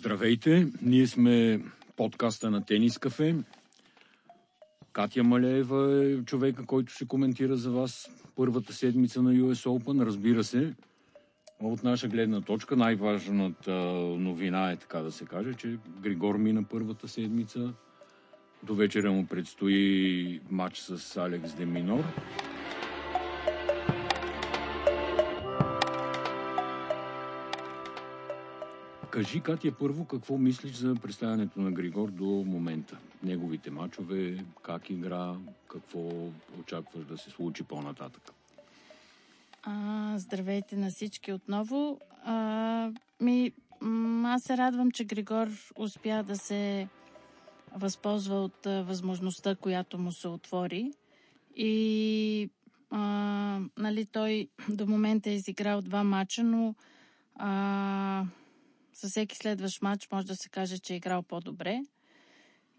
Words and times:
Здравейте, 0.00 0.66
ние 0.82 1.06
сме 1.06 1.60
подкаста 1.96 2.50
на 2.50 2.64
Тенис 2.64 2.98
Кафе. 2.98 3.34
Катя 4.92 5.24
Малеева 5.24 6.04
е 6.04 6.24
човека, 6.24 6.66
който 6.66 6.92
ще 6.92 7.06
коментира 7.06 7.56
за 7.56 7.70
вас 7.70 8.10
първата 8.36 8.72
седмица 8.72 9.22
на 9.22 9.32
US 9.32 9.68
Open. 9.68 10.06
Разбира 10.06 10.44
се, 10.44 10.74
от 11.62 11.84
наша 11.84 12.08
гледна 12.08 12.40
точка 12.40 12.76
най-важната 12.76 13.72
новина 14.18 14.70
е, 14.70 14.76
така 14.76 14.98
да 14.98 15.12
се 15.12 15.24
каже, 15.24 15.54
че 15.54 15.78
Григор 16.02 16.36
мина 16.36 16.62
първата 16.62 17.08
седмица. 17.08 17.72
До 18.62 18.74
вечера 18.74 19.12
му 19.12 19.26
предстои 19.26 20.40
матч 20.50 20.78
с 20.78 21.16
Алекс 21.16 21.54
Деминор. 21.54 22.04
Кажи, 29.20 29.40
Катя, 29.40 29.72
първо 29.78 30.04
какво 30.04 30.38
мислиш 30.38 30.76
за 30.76 30.94
представянето 30.94 31.60
на 31.60 31.72
Григор 31.72 32.10
до 32.10 32.24
момента? 32.24 32.98
Неговите 33.22 33.70
мачове, 33.70 34.44
как 34.62 34.90
игра, 34.90 35.34
какво 35.68 36.10
очакваш 36.60 37.04
да 37.04 37.18
се 37.18 37.30
случи 37.30 37.62
по-нататък? 37.62 38.22
А, 39.62 40.14
здравейте 40.18 40.76
на 40.76 40.90
всички 40.90 41.32
отново. 41.32 42.00
А, 42.24 42.90
ми, 43.20 43.52
аз 44.24 44.42
се 44.42 44.56
радвам, 44.56 44.90
че 44.90 45.04
Григор 45.04 45.48
успя 45.76 46.22
да 46.22 46.36
се 46.36 46.88
възползва 47.76 48.44
от 48.44 48.64
възможността, 48.64 49.54
която 49.54 49.98
му 49.98 50.12
се 50.12 50.28
отвори. 50.28 50.92
И 51.56 52.50
а, 52.90 53.60
нали, 53.76 54.06
той 54.06 54.48
до 54.68 54.86
момента 54.86 55.30
е 55.30 55.34
изиграл 55.34 55.82
два 55.82 56.04
мача, 56.04 56.44
но 56.44 56.74
а, 57.36 58.24
със 59.00 59.10
всеки 59.10 59.36
следващ 59.36 59.82
матч 59.82 60.08
може 60.12 60.26
да 60.26 60.36
се 60.36 60.48
каже, 60.48 60.78
че 60.78 60.92
е 60.92 60.96
играл 60.96 61.22
по-добре. 61.22 61.82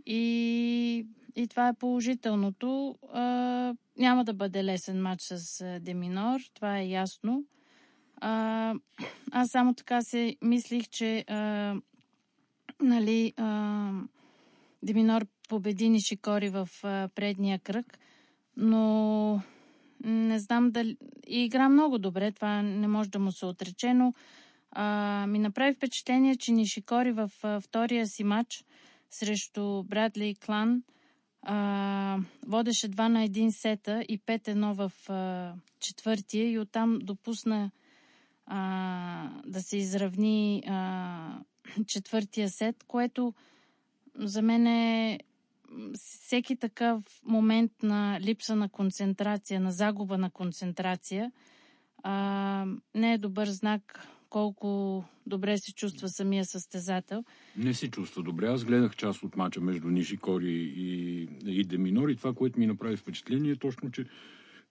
И, 0.05 1.05
и 1.35 1.47
това 1.47 1.67
е 1.67 1.73
положителното. 1.73 2.95
А, 3.13 3.23
няма 3.97 4.25
да 4.25 4.33
бъде 4.33 4.63
лесен 4.63 5.01
матч 5.01 5.21
с 5.21 5.79
Деминор, 5.81 6.39
това 6.53 6.79
е 6.79 6.87
ясно. 6.87 7.43
А, 8.17 8.73
аз 9.31 9.49
само 9.49 9.73
така 9.73 10.01
се 10.01 10.35
мислих, 10.41 10.89
че 10.89 11.25
а, 11.27 11.75
нали, 12.81 13.33
а, 13.37 13.91
Деминор 14.83 15.25
победи 15.49 15.89
Нишикори 15.89 16.49
в 16.49 16.69
а, 16.83 17.09
предния 17.15 17.59
кръг, 17.59 17.97
но 18.57 19.41
не 20.03 20.39
знам 20.39 20.71
дали... 20.71 20.97
И 21.27 21.45
игра 21.45 21.69
много 21.69 21.97
добре, 21.97 22.31
това 22.31 22.61
не 22.61 22.87
може 22.87 23.09
да 23.09 23.19
му 23.19 23.31
се 23.31 23.45
отрече, 23.45 23.93
но 23.93 24.13
а, 24.71 25.25
ми 25.27 25.39
направи 25.39 25.73
впечатление, 25.73 26.35
че 26.35 26.51
Нишикори 26.51 27.11
в 27.11 27.31
а, 27.43 27.61
втория 27.61 28.07
си 28.07 28.23
матч 28.23 28.65
срещу 29.09 29.83
Брадли 29.83 30.35
Клан. 30.35 30.83
А, 31.41 32.19
водеше 32.47 32.89
2 32.89 33.07
на 33.07 33.27
1 33.27 33.49
сета 33.49 34.01
и 34.09 34.19
5-1 34.19 34.73
в 34.73 35.09
а, 35.09 35.53
четвъртия 35.79 36.51
и 36.51 36.59
оттам 36.59 36.99
допусна 37.03 37.71
а, 38.45 39.29
да 39.45 39.61
се 39.61 39.77
изравни 39.77 40.63
а, 40.67 41.39
четвъртия 41.87 42.49
сет, 42.49 42.83
което 42.87 43.33
за 44.15 44.41
мен 44.41 44.67
е 44.67 45.19
всеки 45.93 46.55
такъв 46.55 47.03
момент 47.25 47.71
на 47.83 48.19
липса 48.21 48.55
на 48.55 48.69
концентрация, 48.69 49.59
на 49.59 49.71
загуба 49.71 50.17
на 50.17 50.29
концентрация, 50.29 51.31
а, 52.03 52.65
не 52.95 53.13
е 53.13 53.17
добър 53.17 53.47
знак 53.47 54.07
колко 54.31 55.03
добре 55.27 55.57
се 55.57 55.73
чувства 55.73 56.09
самия 56.09 56.45
състезател. 56.45 57.23
Не 57.57 57.73
се 57.73 57.91
чувства 57.91 58.23
добре. 58.23 58.47
Аз 58.47 58.63
гледах 58.63 58.95
част 58.95 59.23
от 59.23 59.35
мача 59.35 59.61
между 59.61 59.87
Нишикори 59.87 60.73
и, 60.75 61.27
и 61.45 61.63
Деминор 61.63 62.09
и 62.09 62.15
това, 62.15 62.33
което 62.33 62.59
ми 62.59 62.67
направи 62.67 62.97
впечатление 62.97 63.51
е 63.51 63.55
точно, 63.55 63.91
че 63.91 64.05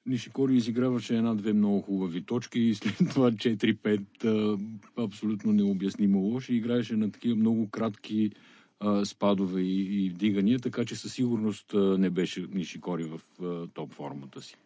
Нишикори 0.06 0.56
изиграваше 0.56 1.16
една-две 1.16 1.52
много 1.52 1.80
хубави 1.80 2.22
точки 2.22 2.60
и 2.60 2.74
след 2.74 2.94
това 3.10 3.30
4-5 3.30 4.60
абсолютно 4.98 5.52
необяснимо 5.52 6.18
лоши. 6.18 6.54
Играеше 6.54 6.96
на 6.96 7.12
такива 7.12 7.36
много 7.36 7.70
кратки 7.70 8.30
а, 8.80 9.04
спадове 9.04 9.60
и, 9.60 10.06
и 10.06 10.10
вдигания, 10.10 10.58
така 10.58 10.84
че 10.84 10.96
със 10.96 11.12
сигурност 11.14 11.74
а, 11.74 11.98
не 11.98 12.10
беше 12.10 12.46
Нишикори 12.54 13.04
в 13.04 13.20
а, 13.42 13.66
топ 13.66 13.92
формата 13.92 14.42
си. 14.42 14.56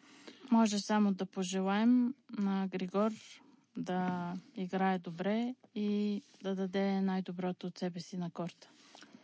Може 0.51 0.79
само 0.79 1.13
да 1.13 1.27
пожелаем 1.27 2.15
на 2.39 2.69
Григор 2.69 3.13
да 3.77 4.33
играе 4.57 4.99
добре 4.99 5.55
и 5.75 6.23
да 6.43 6.55
даде 6.55 7.01
най-доброто 7.01 7.67
от 7.67 7.79
себе 7.79 8.01
си 8.01 8.17
на 8.17 8.31
корта. 8.31 8.69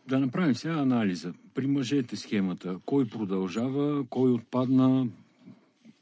Да 0.07 0.19
направим 0.19 0.55
сега 0.55 0.73
анализа. 0.73 1.33
При 1.53 1.67
мъжете 1.67 2.15
схемата. 2.15 2.79
Кой 2.85 3.07
продължава, 3.07 4.05
кой 4.09 4.31
отпадна, 4.31 5.07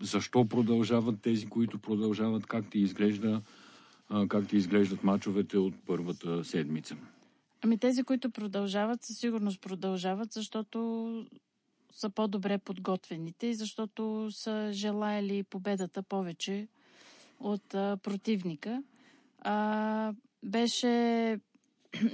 защо 0.02 0.46
продължават 0.46 1.22
тези, 1.22 1.46
които 1.46 1.80
продължават, 1.80 2.46
как 2.46 2.70
ти 2.70 2.80
изглежда, 2.80 3.42
как 4.28 4.48
ти 4.48 4.58
изглеждат 4.58 5.04
мачовете 5.04 5.58
от 5.58 5.74
първата 5.86 6.44
седмица? 6.44 6.96
Ами 7.62 7.78
тези, 7.78 8.04
които 8.04 8.30
продължават, 8.30 9.04
със 9.04 9.18
сигурност 9.18 9.62
продължават, 9.62 10.34
защото 10.34 11.26
са 11.92 12.10
по-добре 12.10 12.58
подготвените 12.58 13.48
и 13.48 13.54
защото 13.54 14.28
са 14.32 14.70
желаяли 14.74 15.44
победата 15.44 16.04
повече 16.04 16.68
от 17.40 17.74
а, 17.74 17.98
противника. 17.98 18.84
А, 19.42 20.14
беше 20.44 20.90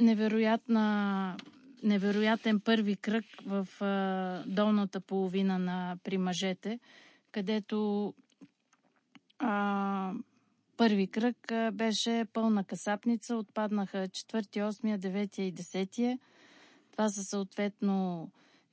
невероятна, 0.02 1.38
невероятен 1.84 2.60
първи 2.60 2.96
кръг 2.96 3.26
в 3.46 3.68
а, 3.82 4.44
долната 4.48 5.02
половина 5.02 5.60
на 5.60 5.98
при 6.04 6.18
мъжете, 6.18 6.80
където 7.32 8.14
а, 9.40 10.14
първи 10.78 11.08
кръг 11.08 11.52
а, 11.52 11.72
беше 11.72 12.26
пълна 12.34 12.64
касапница. 12.64 13.36
Отпаднаха 13.36 13.98
4, 13.98 14.70
8, 14.70 14.98
9 14.98 15.40
и 15.42 15.54
10. 15.54 16.20
Това 16.92 17.10
са 17.10 17.24
съответно 17.24 18.30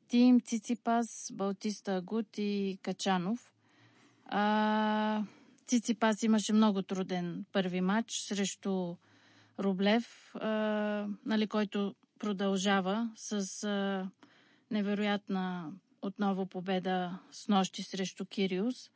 Тим, 0.09 0.41
Циципас, 0.41 1.33
Балтиста 1.33 1.97
Агут 1.97 2.39
и 2.39 2.79
Качанов. 2.83 3.53
А, 4.27 5.25
Циципас 5.67 6.23
имаше 6.23 6.53
много 6.53 6.83
труден 6.83 7.45
първи 7.53 7.81
матч 7.81 8.13
срещу 8.13 8.97
Рублев, 9.59 10.35
а, 10.35 10.49
нали, 11.27 11.47
който 11.47 11.95
продължава 12.19 13.11
с 13.17 13.65
а, 13.65 14.11
невероятна 14.71 15.73
отново 16.03 16.47
победа 16.47 17.19
с 17.31 17.49
нощи 17.49 17.83
срещу 17.83 18.25
Кириус. 18.25 18.91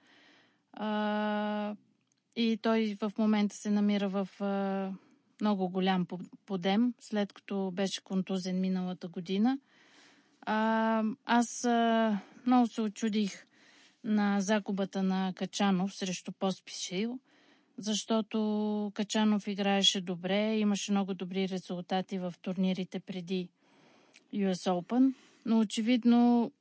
А, 0.72 1.76
и 2.36 2.58
той 2.62 2.96
в 3.00 3.12
момента 3.18 3.56
се 3.56 3.70
намира 3.70 4.08
в 4.08 4.28
а, 4.40 4.92
много 5.40 5.68
голям 5.68 6.06
подем, 6.46 6.94
след 7.00 7.32
като 7.32 7.70
беше 7.74 8.04
контузен 8.04 8.60
миналата 8.60 9.08
година. 9.08 9.58
А, 10.40 11.02
аз 11.24 11.64
а, 11.64 12.18
много 12.46 12.66
се 12.66 12.80
очудих 12.80 13.46
на 14.06 14.40
загубата 14.40 15.02
на 15.02 15.32
Качанов 15.36 15.94
срещу 15.94 16.32
Поспишил, 16.32 17.18
защото 17.78 18.92
Качанов 18.94 19.46
играеше 19.46 20.00
добре, 20.00 20.56
имаше 20.56 20.92
много 20.92 21.14
добри 21.14 21.48
резултати 21.48 22.18
в 22.18 22.34
турнирите 22.42 23.00
преди 23.00 23.48
US 24.34 24.70
Open, 24.70 25.14
но 25.46 25.60
очевидно 25.60 26.52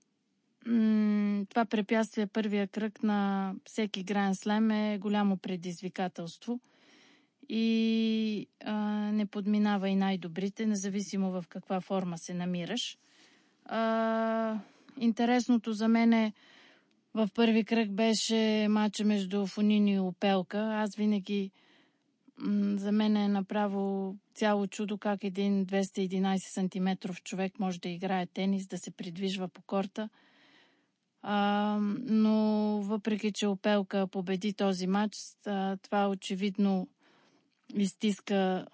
това 1.50 1.66
препятствие 1.70 2.28
първия 2.28 2.68
кръг 2.68 3.04
на 3.04 3.54
всеки 3.66 4.04
Гранд 4.04 4.36
Слем 4.38 4.72
е 4.72 4.98
голямо 5.02 5.38
предизвикателство 5.38 6.60
и 7.50 8.48
а, 8.66 8.76
не 9.12 9.26
подминава 9.26 9.90
и 9.90 9.96
най-добрите, 9.96 10.66
независимо 10.66 11.32
в 11.32 11.46
каква 11.50 11.82
форма 11.82 12.18
се 12.18 12.34
намираш. 12.34 12.98
А, 13.66 14.60
интересното 15.00 15.74
за 15.74 15.88
мен 15.88 16.14
е 16.14 16.34
в 17.16 17.30
първи 17.36 17.64
кръг 17.64 17.92
беше 17.92 18.68
матча 18.70 19.06
между 19.06 19.46
Фонини 19.46 19.94
и 19.94 20.00
Опелка. 20.00 20.58
Аз 20.58 20.96
винаги 20.96 21.52
за 22.76 22.92
мен 22.92 23.18
е 23.18 23.28
направо 23.28 24.16
цяло 24.34 24.68
чудо 24.68 24.98
как 24.98 25.24
един 25.24 25.66
211 25.66 26.38
см 26.38 27.14
човек 27.24 27.60
може 27.60 27.80
да 27.80 27.90
играе 27.90 28.26
тенис, 28.26 28.68
да 28.68 28.78
се 28.78 28.92
придвижва 28.92 29.48
по 29.48 29.62
корта. 29.62 30.10
А, 31.22 31.78
но 32.08 32.36
въпреки, 32.82 33.32
че 33.32 33.48
Опелка 33.48 34.08
победи 34.08 34.54
този 34.54 34.88
матч, 34.88 35.18
това 35.82 36.10
очевидно 36.10 36.88
изтиска 37.76 38.66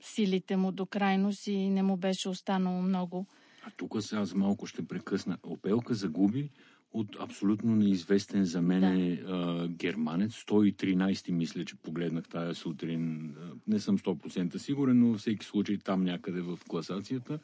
силите 0.00 0.56
му 0.56 0.72
до 0.72 0.86
крайност 0.86 1.46
и 1.46 1.70
не 1.70 1.82
му 1.82 1.96
беше 1.96 2.28
останало 2.28 2.82
много. 2.82 3.26
А 3.66 3.70
тук 3.76 4.02
сега 4.02 4.22
аз 4.22 4.34
малко 4.34 4.66
ще 4.66 4.86
прекъсна. 4.86 5.38
Опелка 5.42 5.94
загуби 5.94 6.50
от 6.94 7.16
абсолютно 7.20 7.76
неизвестен 7.76 8.44
за 8.44 8.62
мен 8.62 8.80
да. 8.80 9.68
германец. 9.68 10.32
113 10.32 11.30
мисля, 11.30 11.64
че 11.64 11.76
погледнах 11.76 12.28
тая 12.28 12.54
сутрин. 12.54 13.34
Не 13.66 13.80
съм 13.80 13.98
100% 13.98 14.56
сигурен, 14.56 14.98
но 15.00 15.06
във 15.06 15.20
всеки 15.20 15.46
случай 15.46 15.78
там 15.78 16.04
някъде 16.04 16.40
в 16.40 16.58
класацията. 16.68 17.38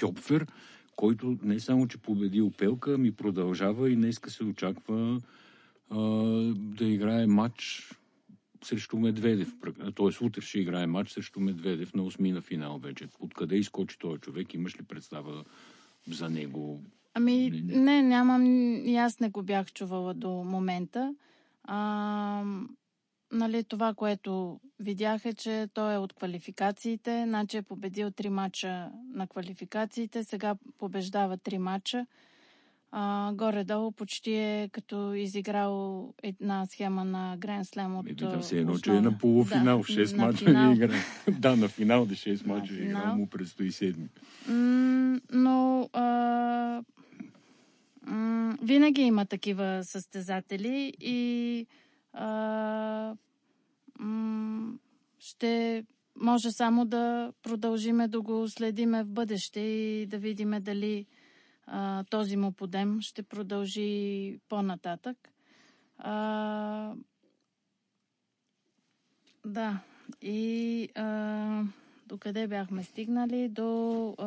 Кьопфер, 0.00 0.46
който 0.96 1.38
не 1.42 1.60
само, 1.60 1.88
че 1.88 1.98
победи 1.98 2.40
Опелка, 2.40 2.98
ми 2.98 3.12
продължава 3.12 3.90
и 3.90 3.96
днеска 3.96 4.30
се 4.30 4.44
очаква 4.44 5.20
а, 5.90 6.00
да 6.54 6.84
играе 6.84 7.26
матч 7.26 7.90
срещу 8.64 8.98
Медведев. 8.98 9.54
Тоест 9.94 10.20
утре 10.20 10.40
ще 10.40 10.60
играе 10.60 10.86
матч 10.86 11.10
срещу 11.10 11.40
Медведев 11.40 11.94
на 11.94 12.02
осми 12.02 12.32
на 12.32 12.40
финал 12.40 12.78
вече. 12.78 13.08
Откъде 13.20 13.56
изкочи 13.56 13.98
този 13.98 14.20
човек? 14.20 14.54
Имаш 14.54 14.78
ли 14.78 14.82
представа 14.82 15.44
за 16.08 16.30
него? 16.30 16.82
Ами, 17.14 17.50
не, 17.64 18.02
нямам. 18.02 18.44
И 18.86 18.96
аз 18.96 19.20
не 19.20 19.28
го 19.28 19.42
бях 19.42 19.72
чувала 19.72 20.14
до 20.14 20.30
момента. 20.30 21.14
А, 21.64 22.44
нали, 23.32 23.64
това, 23.64 23.94
което 23.94 24.60
видях 24.80 25.24
е, 25.24 25.34
че 25.34 25.68
той 25.74 25.94
е 25.94 25.98
от 25.98 26.12
квалификациите, 26.12 27.24
значи 27.26 27.56
е 27.56 27.62
победил 27.62 28.10
три 28.10 28.28
мача 28.28 28.90
на 29.14 29.26
квалификациите, 29.26 30.24
сега 30.24 30.54
побеждава 30.78 31.36
три 31.36 31.58
мача. 31.58 32.06
А, 32.94 33.32
горе-долу 33.34 33.92
почти 33.92 34.34
е 34.34 34.68
като 34.72 35.14
изиграл 35.14 36.08
една 36.22 36.66
схема 36.66 37.04
на 37.04 37.36
Гранд 37.38 37.66
Слем 37.66 37.96
от 37.96 38.16
да, 38.16 38.42
се 38.42 38.58
едно, 38.58 38.78
че 38.78 38.90
е 38.90 39.00
на 39.00 39.18
полуфинал, 39.18 39.78
да, 39.78 39.84
6 39.84 40.16
мача 40.16 40.52
не 40.52 40.74
игра. 40.74 40.94
да, 41.38 41.56
на 41.56 41.68
финал 41.68 42.06
да 42.06 42.14
6 42.14 42.46
мача 42.46 42.74
е 42.74 42.76
играл, 42.76 43.16
му 43.16 43.26
предстои 43.26 43.72
седми. 43.72 44.08
М- 44.48 45.20
но 45.32 45.88
а, 45.92 46.82
винаги 48.62 49.02
има 49.02 49.26
такива 49.26 49.80
състезатели 49.84 50.94
и 51.00 51.66
а, 52.12 53.14
ще 55.18 55.84
може 56.20 56.50
само 56.50 56.84
да 56.84 57.32
продължиме 57.42 58.08
да 58.08 58.20
го 58.20 58.48
следиме 58.48 59.04
в 59.04 59.08
бъдеще 59.08 59.60
и 59.60 60.06
да 60.06 60.18
видиме 60.18 60.60
дали 60.60 61.06
а, 61.66 62.04
този 62.04 62.36
му 62.36 62.52
подем 62.52 63.00
ще 63.00 63.22
продължи 63.22 64.38
по-нататък. 64.48 65.16
А, 65.98 66.94
да, 69.46 69.80
и 70.22 70.88
а, 70.94 71.64
до 72.06 72.18
къде 72.18 72.46
бяхме 72.46 72.84
стигнали? 72.84 73.48
До 73.48 74.14
а, 74.18 74.26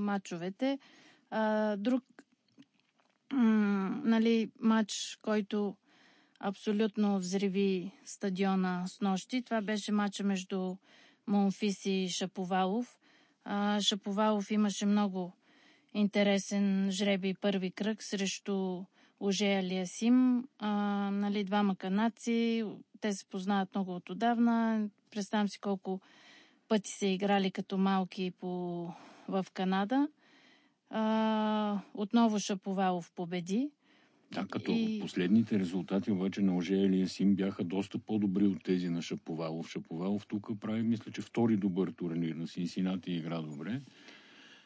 матчовете. 0.00 0.78
А, 1.30 1.76
друг 1.76 2.04
нали, 4.04 4.50
матч, 4.60 5.18
който 5.22 5.76
абсолютно 6.40 7.18
взриви 7.18 7.90
стадиона 8.04 8.84
с 8.86 9.00
нощи. 9.00 9.42
Това 9.42 9.60
беше 9.60 9.92
матча 9.92 10.24
между 10.24 10.76
Монфис 11.26 11.86
и 11.86 12.08
Шаповалов. 12.08 12.98
А, 13.44 13.80
Шаповалов 13.80 14.50
имаше 14.50 14.86
много 14.86 15.32
интересен 15.94 16.88
жреби 16.90 17.34
първи 17.34 17.70
кръг 17.70 18.02
срещу 18.02 18.84
Оже 19.20 19.54
Алиасим. 19.54 20.48
А, 20.58 20.70
нали, 21.10 21.44
двама 21.44 21.76
канадци, 21.76 22.64
те 23.00 23.12
се 23.12 23.24
познават 23.24 23.74
много 23.74 23.94
от 23.94 24.10
отдавна. 24.10 24.88
Представям 25.10 25.48
си 25.48 25.60
колко 25.60 26.00
пъти 26.68 26.90
са 26.90 27.06
играли 27.06 27.50
като 27.50 27.78
малки 27.78 28.30
по, 28.40 28.48
в 29.28 29.46
Канада. 29.54 30.08
А, 30.96 31.78
отново 31.94 32.38
Шаповалов 32.38 33.12
победи. 33.12 33.70
Да, 34.32 34.46
като 34.50 34.70
и... 34.70 34.98
последните 35.00 35.58
резултати 35.58 36.10
обаче 36.10 36.40
на 36.40 36.56
Оже 36.56 36.74
Елиасим 36.74 37.34
бяха 37.34 37.64
доста 37.64 37.98
по-добри 37.98 38.46
от 38.46 38.62
тези 38.62 38.88
на 38.88 39.02
Шаповалов. 39.02 39.68
Шаповалов 39.68 40.26
тук 40.26 40.50
прави, 40.60 40.82
мисля, 40.82 41.12
че 41.12 41.22
втори 41.22 41.56
добър 41.56 41.90
турнир 41.90 42.34
на 42.34 42.48
Синсинати 42.48 43.12
игра 43.12 43.40
добре. 43.40 43.80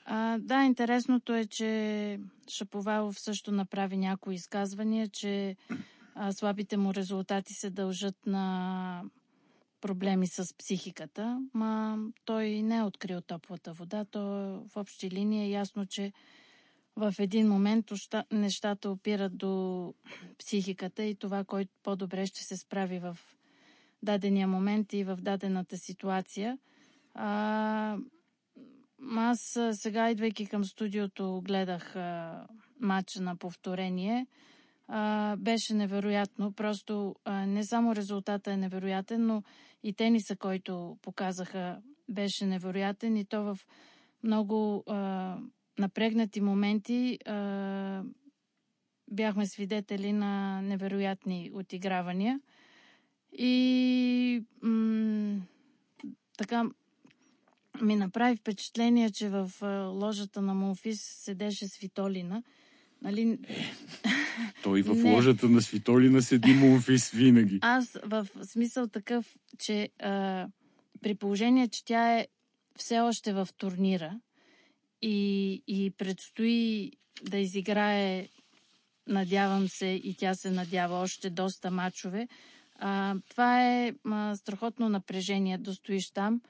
А, 0.05 0.39
да, 0.39 0.65
интересното 0.65 1.35
е, 1.35 1.47
че 1.47 2.21
Шаповалов 2.49 3.21
също 3.21 3.53
направи 3.53 3.97
някои 3.97 4.35
изказвания, 4.35 5.09
че 5.09 5.57
а, 6.15 6.33
слабите 6.33 6.77
му 6.77 6.95
резултати 6.95 7.55
се 7.55 7.71
дължат 7.71 8.27
на 8.27 9.03
проблеми 9.81 10.27
с 10.27 10.57
психиката, 10.59 11.41
ма 11.55 11.99
той 12.25 12.63
не 12.63 12.77
е 12.77 12.83
открил 12.83 13.21
топлата 13.21 13.73
вода. 13.73 14.05
То 14.05 14.21
в 14.69 14.77
общи 14.77 15.11
линии 15.11 15.45
е 15.45 15.51
ясно, 15.51 15.87
че 15.87 16.13
в 16.97 17.15
един 17.19 17.49
момент 17.49 17.87
нещата 18.33 18.91
опират 18.91 19.37
до 19.37 19.95
психиката 20.39 21.05
и 21.05 21.15
това, 21.15 21.45
който 21.45 21.73
по-добре 21.83 22.27
ще 22.27 22.45
се 22.45 22.57
справи 22.57 22.99
в 22.99 23.19
дадения 24.03 24.49
момент 24.49 24.93
и 24.93 25.05
в 25.05 25.17
дадената 25.17 25.79
ситуация. 25.79 26.59
А, 27.15 27.97
аз 29.17 29.59
сега, 29.73 30.11
идвайки 30.11 30.47
към 30.47 30.65
студиото, 30.65 31.43
гледах 31.45 31.97
а, 31.97 32.47
матча 32.81 33.23
на 33.23 33.37
повторение. 33.37 34.27
А, 34.89 35.37
беше 35.37 35.75
невероятно. 35.75 36.53
Просто 36.53 37.17
а, 37.25 37.47
не 37.47 37.65
само 37.65 37.97
резултата 37.97 38.53
е 38.53 38.57
невероятен, 38.57 39.27
но 39.27 39.43
и 39.83 39.93
тениса, 39.93 40.37
който 40.37 40.99
показаха, 41.03 41.79
беше 42.09 42.47
невероятен 42.47 43.17
и 43.17 43.25
то 43.25 43.43
в 43.43 43.59
много 44.23 44.85
а, 44.87 45.37
напрегнати 45.79 46.41
моменти 46.41 47.19
а, 47.27 48.03
бяхме 49.11 49.47
свидетели 49.47 50.13
на 50.13 50.63
невероятни 50.63 51.51
отигравания. 51.55 52.41
И 53.33 54.45
м- 54.63 55.41
така 56.39 56.65
ми 57.83 57.97
направи 57.97 58.37
впечатление, 58.37 59.11
че 59.11 59.29
в 59.29 59.51
ложата 59.93 60.43
на 60.43 60.55
Монфис 60.55 61.01
седеше 61.01 61.69
Свитолина. 61.69 62.43
Нали... 63.03 63.39
Той 64.63 64.83
в 64.83 64.95
не. 64.95 65.15
ложата 65.15 65.49
на 65.49 65.63
Свитолина 65.63 66.23
седи 66.23 66.53
Монфис 66.53 67.11
винаги. 67.11 67.59
Аз 67.63 67.99
в 68.05 68.27
смисъл 68.43 68.89
такъв, 68.89 69.37
че 69.59 69.89
а, 69.99 70.47
при 71.03 71.15
положение, 71.15 71.69
че 71.69 71.85
тя 71.85 72.19
е 72.19 72.27
все 72.77 73.01
още 73.01 73.33
в 73.33 73.49
турнира 73.57 74.21
и, 75.03 75.63
и 75.67 75.91
предстои 75.91 76.93
да 77.23 77.39
изиграе, 77.39 78.29
надявам 79.07 79.69
се, 79.69 79.87
и 79.87 80.15
тя 80.19 80.35
се 80.35 80.51
надява 80.51 80.95
още 80.95 81.31
доста 81.31 81.71
мачове, 81.71 82.29
а, 82.79 83.15
това 83.31 83.63
е 83.63 83.95
а, 84.05 84.37
страхотно 84.37 84.89
напрежение 84.89 85.59
да 85.59 85.75
стоиш 85.75 86.11
там 86.11 86.41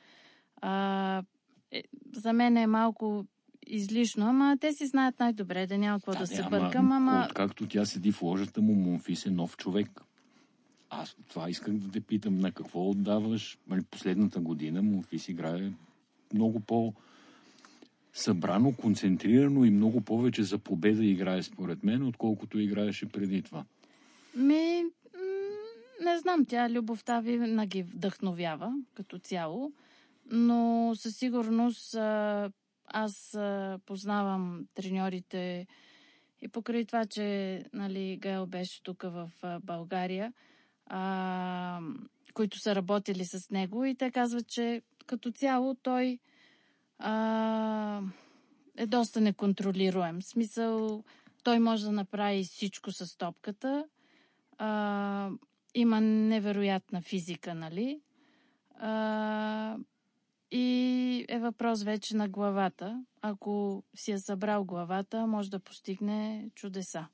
а, 0.61 1.23
е, 1.71 1.83
за 2.16 2.33
мен 2.33 2.57
е 2.57 2.66
малко 2.66 3.26
излишно, 3.69 4.27
ама 4.27 4.57
те 4.61 4.73
си 4.73 4.87
знаят 4.87 5.21
най-добре, 5.21 5.67
да 5.67 5.79
няма 5.79 5.99
какво 5.99 6.13
да, 6.13 6.19
да 6.19 6.27
се 6.27 6.41
ама, 6.41 6.51
бъркам, 6.51 6.93
ама... 6.93 7.27
Откакто 7.29 7.67
тя 7.67 7.85
седи 7.87 8.13
в 8.13 8.23
ложата 8.23 8.61
му, 8.61 8.75
Монфис 8.75 9.27
е 9.27 9.31
нов 9.31 9.57
човек. 9.57 10.01
Аз 10.91 11.17
това 11.29 11.51
исках 11.51 11.75
да 11.75 11.91
те 11.91 12.01
питам, 12.01 12.39
на 12.39 12.53
какво 12.53 12.91
отдаваш? 12.91 13.59
Нали, 13.69 13.83
последната 13.91 14.41
година 14.41 14.83
Монфис 14.83 15.29
играе 15.29 15.71
много 16.35 16.61
по- 16.61 16.95
събрано, 18.13 18.73
концентрирано 18.73 19.65
и 19.65 19.71
много 19.71 20.01
повече 20.01 20.43
за 20.43 20.59
победа 20.59 21.05
играе 21.05 21.43
според 21.43 21.85
мен, 21.85 22.07
отколкото 22.07 22.59
играеше 22.59 23.09
преди 23.09 23.43
това. 23.43 23.65
Ми, 24.37 24.85
не 26.05 26.19
знам, 26.19 26.45
тя 26.45 26.71
любовта 26.71 27.21
винаги 27.21 27.83
вдъхновява 27.83 28.73
като 28.95 29.19
цяло 29.19 29.73
но 30.31 30.93
със 30.97 31.17
сигурност 31.17 31.95
аз 32.92 33.38
познавам 33.87 34.66
треньорите 34.75 35.66
и 36.42 36.49
покрай 36.49 36.85
това, 36.85 37.07
че 37.07 37.62
нали, 37.73 38.16
Гайл 38.16 38.47
беше 38.47 38.83
тук 38.83 39.02
в 39.02 39.30
България, 39.62 40.33
а, 40.87 41.80
които 42.35 42.59
са 42.59 42.75
работили 42.75 43.25
с 43.25 43.50
него 43.50 43.85
и 43.85 43.95
те 43.95 44.11
казват, 44.11 44.49
че 44.49 44.83
като 45.07 45.33
цяло 45.33 45.75
той 45.75 46.18
а, 46.99 48.00
е 48.76 48.87
доста 48.87 49.21
неконтролируем. 49.21 50.21
В 50.21 50.25
смисъл, 50.25 51.04
той 51.42 51.59
може 51.59 51.85
да 51.85 51.92
направи 51.92 52.45
всичко 52.45 52.92
с 52.92 53.18
топката. 53.18 53.85
А, 54.59 55.30
има 55.75 56.00
невероятна 56.00 57.02
физика, 57.02 57.54
нали? 57.54 58.00
А, 58.75 59.76
и 60.50 61.25
е 61.28 61.38
въпрос 61.38 61.83
вече 61.83 62.17
на 62.17 62.28
главата. 62.28 63.05
Ако 63.23 63.83
си 63.95 64.12
е 64.12 64.19
събрал 64.19 64.64
главата, 64.64 65.26
може 65.26 65.50
да 65.50 65.59
постигне 65.59 66.50
чудеса. 66.55 67.07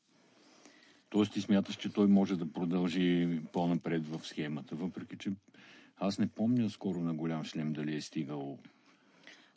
Тоест 1.11 1.33
ти 1.33 1.41
смяташ, 1.41 1.77
че 1.77 1.93
той 1.93 2.07
може 2.07 2.37
да 2.37 2.53
продължи 2.53 3.41
по-напред 3.53 4.09
в 4.09 4.27
схемата, 4.27 4.75
въпреки 4.75 5.17
че 5.19 5.31
аз 5.97 6.19
не 6.19 6.27
помня 6.27 6.71
скоро 6.71 7.01
на 7.01 7.15
голям 7.15 7.45
шлем 7.45 7.73
дали 7.73 7.97
е 7.97 8.01
стигал. 8.01 8.59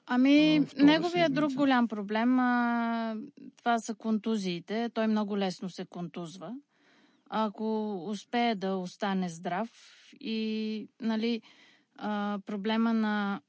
Ами, 0.06 0.58
а, 0.58 0.84
неговия 0.84 1.30
друг 1.30 1.54
голям 1.54 1.88
проблем, 1.88 2.40
а, 2.40 3.16
това 3.58 3.80
са 3.80 3.96
контузиите. 3.96 4.90
Той 4.94 5.08
много 5.08 5.38
лесно 5.38 5.70
се 5.70 5.86
контузва. 5.86 6.56
Ако 7.30 7.96
успее 8.10 8.56
да 8.56 8.76
остане 8.76 9.30
здрав 9.30 9.70
и, 10.20 10.88
нали, 11.02 11.42
а, 11.98 12.40
проблема 12.46 12.94
на 12.94 13.42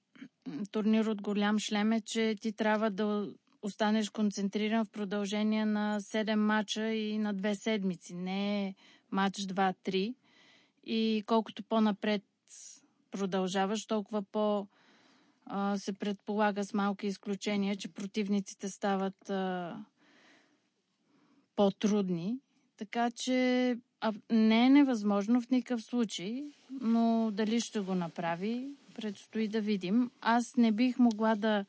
турнир 0.71 1.07
от 1.07 1.23
голям 1.23 1.59
шлем 1.59 1.93
е, 1.93 2.01
че 2.01 2.37
ти 2.41 2.53
трябва 2.53 2.91
да 2.91 3.29
останеш 3.63 4.11
концентриран 4.11 4.85
в 4.85 4.91
продължение 4.91 5.65
на 5.65 6.01
7 6.01 6.35
мача 6.35 6.93
и 6.93 7.19
на 7.19 7.35
2 7.35 7.55
седмици, 7.55 8.15
не 8.15 8.75
матч 9.11 9.37
2-3. 9.37 10.15
И 10.85 11.23
колкото 11.27 11.63
по-напред 11.63 12.23
продължаваш, 13.11 13.87
толкова 13.87 14.23
по- 14.23 14.67
се 15.77 15.93
предполага 15.93 16.65
с 16.65 16.75
малки 16.75 17.07
изключения, 17.07 17.77
че 17.77 17.89
противниците 17.89 18.69
стават 18.69 19.31
а, 19.31 19.77
по-трудни. 21.57 22.39
Така 22.77 23.11
че 23.11 23.71
а, 24.01 24.13
не 24.31 24.67
е 24.67 24.71
невъзможно 24.71 25.41
в 25.41 25.51
никакъв 25.51 25.83
случай, 25.83 26.45
но 26.71 27.31
дали 27.33 27.61
ще 27.61 27.81
го 27.81 27.95
направи, 27.95 28.71
предстои 28.99 29.49
да 29.49 29.61
видим. 29.61 30.11
Аз 30.21 30.57
не 30.57 30.73
бих 30.73 30.99
могла 30.99 31.35
да 31.35 31.65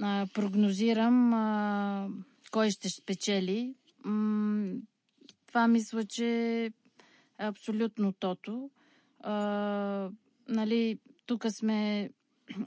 а, 0.00 0.26
прогнозирам 0.34 1.34
а, 1.34 2.08
кой 2.50 2.70
ще 2.70 2.88
спечели. 2.88 3.74
М- 4.04 4.74
това 5.46 5.68
мисля, 5.68 6.04
че 6.04 6.64
е 6.64 6.70
абсолютно 7.38 8.12
тото. 8.12 8.70
А, 9.20 10.10
нали, 10.48 10.98
тук 11.26 11.46
сме 11.50 12.10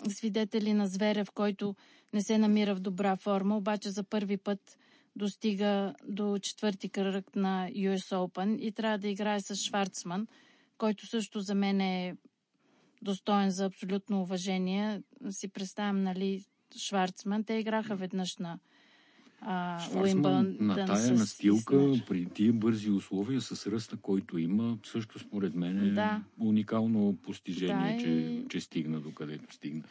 свидетели 0.09 0.73
на 0.73 0.87
Зверев, 0.87 1.31
който 1.31 1.75
не 2.13 2.21
се 2.21 2.37
намира 2.37 2.75
в 2.75 2.79
добра 2.79 3.15
форма, 3.15 3.57
обаче 3.57 3.89
за 3.89 4.03
първи 4.03 4.37
път 4.37 4.77
достига 5.15 5.93
до 6.07 6.39
четвърти 6.39 6.89
кръг 6.89 7.35
на 7.35 7.69
US 7.69 8.15
Open 8.15 8.57
и 8.57 8.71
трябва 8.71 8.97
да 8.97 9.07
играе 9.07 9.41
с 9.41 9.55
Шварцман, 9.55 10.27
който 10.77 11.07
също 11.07 11.39
за 11.39 11.55
мен 11.55 11.81
е 11.81 12.15
достоен 13.03 13.49
за 13.49 13.65
абсолютно 13.65 14.21
уважение. 14.21 15.01
Си 15.29 15.47
представям, 15.47 16.03
нали, 16.03 16.43
Шварцман. 16.77 17.43
Те 17.43 17.53
играха 17.53 17.95
веднъж 17.95 18.37
на 18.37 18.59
Уимбълдън 19.95 20.57
на 20.59 20.75
тая 20.75 20.97
с 20.97 21.11
настилка, 21.11 21.93
при 22.07 22.25
тия 22.25 22.53
бързи 22.53 22.89
условия, 22.89 23.41
с 23.41 23.67
ръста, 23.67 23.97
който 23.97 24.37
има, 24.37 24.77
също 24.85 25.19
според 25.19 25.55
мен 25.55 25.87
е 25.87 25.91
Да. 25.91 26.21
уникално 26.39 27.17
постижение, 27.23 27.95
Да, 27.97 28.03
че, 28.03 28.09
и- 28.09 28.45
че 28.49 28.61
стигна 28.61 28.99
до 28.99 29.11
където 29.11 29.53
стигна. 29.53 29.83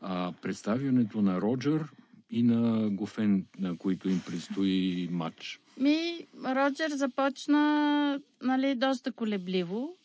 А, 0.00 0.32
представянето 0.32 1.22
на 1.22 1.40
Роджер 1.40 1.84
и 2.30 2.42
на 2.42 2.90
Гофен, 2.90 3.46
на 3.58 3.76
които 3.78 4.08
им 4.08 4.20
предстои 4.26 5.08
матч. 5.10 5.60
Ми, 5.80 6.26
Роджер 6.44 6.90
започна 6.90 8.20
нали, 8.42 8.74
доста 8.74 9.12
колебливо. 9.12 9.96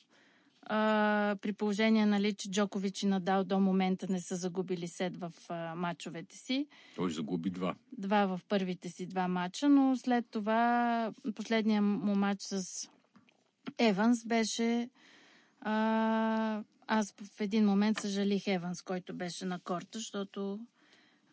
А, 0.61 1.35
при 1.41 1.53
положение, 1.53 2.05
нали, 2.05 2.33
че 2.33 2.51
Джокович 2.51 3.03
и 3.03 3.05
Надал 3.05 3.43
до 3.43 3.59
момента 3.59 4.07
не 4.09 4.19
са 4.19 4.35
загубили 4.35 4.87
сет 4.87 5.17
в 5.17 5.33
а, 5.49 5.75
матчовете 5.75 6.37
си. 6.37 6.67
Той 6.95 7.11
загуби 7.11 7.49
два. 7.49 7.75
Два 7.97 8.25
в 8.25 8.41
първите 8.49 8.89
си 8.89 9.05
два 9.05 9.27
матча, 9.27 9.69
но 9.69 9.95
след 9.97 10.25
това 10.31 11.13
последния 11.35 11.81
му 11.81 12.15
матч 12.15 12.41
с 12.41 12.89
Еванс 13.77 14.25
беше... 14.25 14.89
А, 15.61 16.63
аз 16.87 17.13
в 17.35 17.41
един 17.41 17.65
момент 17.65 17.99
съжалих 17.99 18.47
Еванс, 18.47 18.81
който 18.81 19.13
беше 19.13 19.45
на 19.45 19.59
корта, 19.59 19.97
защото 19.97 20.59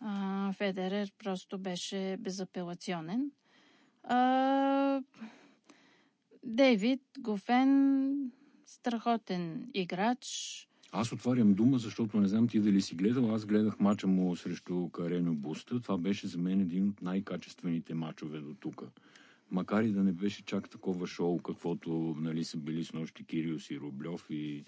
а, 0.01 0.53
Федерер 0.53 1.13
просто 1.19 1.59
беше 1.59 2.17
безапелационен. 2.21 3.31
А, 4.03 5.03
Дейвид 6.45 7.03
Гофен, 7.19 8.33
страхотен 8.69 9.71
играч. 9.75 10.25
Аз 10.93 11.13
отварям 11.13 11.55
дума, 11.55 11.79
защото 11.79 12.21
не 12.21 12.29
знам 12.29 12.49
ти 12.49 12.61
дали 12.61 12.81
си 12.81 12.95
гледал. 12.95 13.35
Аз 13.35 13.47
гледах 13.47 13.81
мача 13.81 14.07
му 14.07 14.37
срещу 14.37 14.89
Карено 14.89 15.35
Буста. 15.35 15.81
Това 15.81 15.99
беше 15.99 16.27
за 16.27 16.39
мен 16.39 16.61
един 16.61 16.89
от 16.89 17.03
най-качествените 17.03 17.95
мачове 17.95 18.41
до 18.41 18.55
тук. 18.55 18.85
Макар 19.51 19.83
и 19.83 19.93
да 19.93 20.05
не 20.05 20.13
беше 20.13 20.45
чак 20.45 20.71
такова 20.71 21.07
шоу, 21.07 21.39
каквото 21.39 22.17
нали, 22.19 22.45
са 22.45 22.57
били 22.57 22.85
с 22.85 22.93
нощи 22.93 23.25
Кириус 23.25 23.71
и 23.71 23.81
Рублев 23.81 24.27
и 24.31 24.65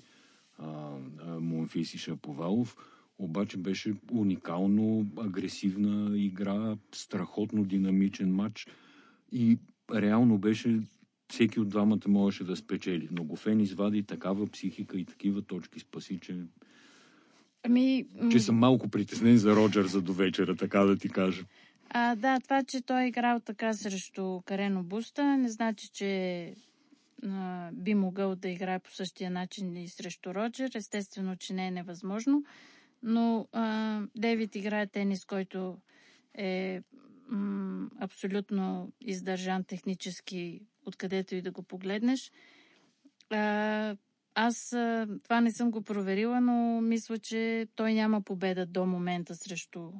а, 0.58 0.96
а, 1.18 1.40
Монфис 1.40 1.94
и 1.94 1.98
Шаповалов, 1.98 2.76
обаче 3.18 3.56
беше 3.56 3.94
уникално 4.12 5.06
агресивна 5.18 6.18
игра, 6.18 6.76
страхотно 6.92 7.64
динамичен 7.64 8.34
матч 8.34 8.66
и 9.32 9.58
реално 9.94 10.38
беше 10.38 10.80
всеки 11.30 11.60
от 11.60 11.68
двамата 11.68 12.08
можеше 12.08 12.44
да 12.44 12.56
спечели. 12.56 13.08
Но 13.10 13.24
Гофен 13.24 13.60
извади 13.60 14.02
такава 14.02 14.46
психика 14.46 14.98
и 14.98 15.04
такива 15.04 15.42
точки 15.42 15.80
спаси, 15.80 16.18
че, 16.22 16.36
Ами, 17.62 18.06
че 18.30 18.40
съм 18.40 18.56
малко 18.56 18.88
притеснен 18.88 19.36
за 19.36 19.56
Роджер 19.56 19.84
за 19.84 20.02
до 20.02 20.12
вечера, 20.12 20.56
така 20.56 20.80
да 20.80 20.96
ти 20.96 21.08
кажа. 21.08 21.44
А, 21.90 22.16
да, 22.16 22.40
това, 22.40 22.62
че 22.62 22.80
той 22.80 23.02
е 23.02 23.06
играл 23.06 23.40
така 23.40 23.72
срещу 23.72 24.40
Карено 24.40 24.82
Буста, 24.82 25.36
не 25.36 25.48
значи, 25.48 25.88
че 25.92 26.54
а, 27.26 27.70
би 27.72 27.94
могъл 27.94 28.36
да 28.36 28.48
играе 28.48 28.78
по 28.78 28.90
същия 28.90 29.30
начин 29.30 29.76
и 29.76 29.88
срещу 29.88 30.34
Роджер. 30.34 30.70
Естествено, 30.74 31.36
че 31.36 31.54
не 31.54 31.66
е 31.66 31.70
невъзможно. 31.70 32.44
Но 33.02 33.48
а, 33.52 34.00
Дейвид 34.16 34.56
играе 34.56 34.86
тенис, 34.86 35.24
който 35.24 35.76
е 36.34 36.82
м- 37.28 37.88
абсолютно 38.00 38.92
издържан 39.00 39.64
технически, 39.64 40.62
откъдето 40.86 41.34
и 41.34 41.42
да 41.42 41.50
го 41.50 41.62
погледнеш. 41.62 42.32
А, 43.30 43.96
аз 44.34 44.72
а, 44.72 45.08
това 45.24 45.40
не 45.40 45.52
съм 45.52 45.70
го 45.70 45.82
проверила, 45.82 46.40
но 46.40 46.80
мисля, 46.80 47.18
че 47.18 47.68
той 47.76 47.94
няма 47.94 48.22
победа 48.22 48.66
до 48.66 48.86
момента 48.86 49.34
срещу 49.34 49.92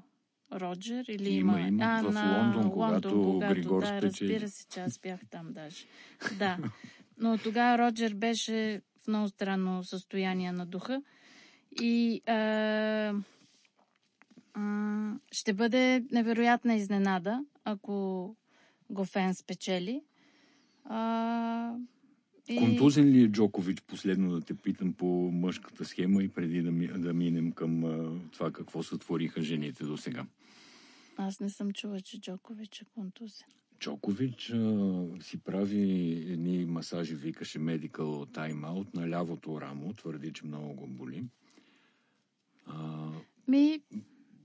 Роджер 0.53 1.05
или 1.09 1.31
Има, 1.31 1.61
има? 1.61 1.69
има. 1.69 2.03
В 2.05 2.13
на 2.13 2.39
Лондон, 2.39 2.73
когато 2.73 3.39
Григор 3.39 3.81
да, 3.83 3.87
спечели. 3.87 4.33
разбира 4.33 4.49
се, 4.49 4.67
че 4.67 4.81
аз 4.81 4.99
бях 4.99 5.21
там 5.31 5.53
даже. 5.53 5.87
Да. 6.39 6.59
Но 7.19 7.39
тогава 7.39 7.79
Роджер 7.79 8.15
беше 8.15 8.81
в 9.03 9.09
много 9.09 9.29
странно 9.29 9.85
състояние 9.85 10.53
на 10.53 10.67
духа. 10.67 11.03
И 11.81 12.23
а, 12.27 12.35
а, 14.55 15.15
ще 15.33 15.53
бъде 15.53 16.05
невероятна 16.13 16.75
изненада, 16.75 17.45
ако 17.65 18.37
Гофен 18.91 19.35
спечели. 19.35 20.03
А, 20.93 21.75
и... 22.49 22.57
Контузен 22.57 23.09
ли 23.09 23.23
е 23.23 23.29
Джокович, 23.29 23.81
последно 23.81 24.31
да 24.31 24.41
те 24.41 24.55
питам 24.55 24.93
по 24.93 25.07
мъжката 25.33 25.85
схема 25.85 26.23
и 26.23 26.29
преди 26.29 26.63
да, 26.63 26.71
ми, 26.71 26.87
да 26.87 27.15
минем 27.15 27.53
към 27.53 27.85
а, 27.85 28.21
това 28.33 28.51
какво 28.51 28.83
сътвориха 28.83 29.43
жените 29.43 29.85
до 29.85 29.97
сега? 29.97 30.27
Аз 31.17 31.41
не 31.41 31.51
съм 31.51 31.73
чула, 31.73 32.01
че 32.01 32.21
Джокович 32.21 32.81
е 32.81 32.85
контузен. 32.85 33.47
Джокович 33.81 34.51
а, 34.51 35.07
си 35.21 35.39
прави 35.39 36.13
едни 36.33 36.65
масажи, 36.65 37.15
викаше 37.15 37.59
Medical 37.59 38.27
Time 38.27 38.61
Out 38.61 38.95
на 38.95 39.09
лявото 39.09 39.61
рамо, 39.61 39.93
твърди, 39.93 40.33
че 40.33 40.47
много 40.47 40.75
го 40.75 40.87
боли. 40.87 41.25
А, 42.67 43.09
Ми, 43.49 43.81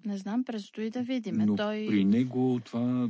не 0.05 0.17
знам, 0.17 0.43
предстои 0.43 0.89
да 0.89 1.01
видим. 1.01 1.35
но 1.35 1.55
Той... 1.55 1.85
при 1.89 2.05
него 2.05 2.59
това 2.65 3.09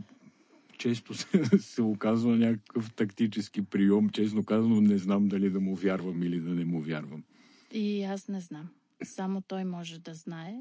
често 0.78 1.14
се, 1.14 1.60
се 1.60 1.82
оказва 1.82 2.38
някакъв 2.38 2.94
тактически 2.94 3.62
прием. 3.66 4.10
Честно 4.10 4.44
казано, 4.44 4.82
не 4.82 4.98
знам 4.98 5.28
дали 5.28 5.50
да 5.50 5.60
му 5.60 5.76
вярвам 5.76 6.24
или 6.24 6.40
да 6.40 6.50
не 6.50 6.66
му 6.66 6.82
вярвам. 6.82 7.24
И 7.72 8.04
аз 8.04 8.28
не 8.28 8.40
знам. 8.40 8.70
Само 9.04 9.42
той 9.42 9.64
може 9.64 10.00
да 10.00 10.14
знае. 10.14 10.56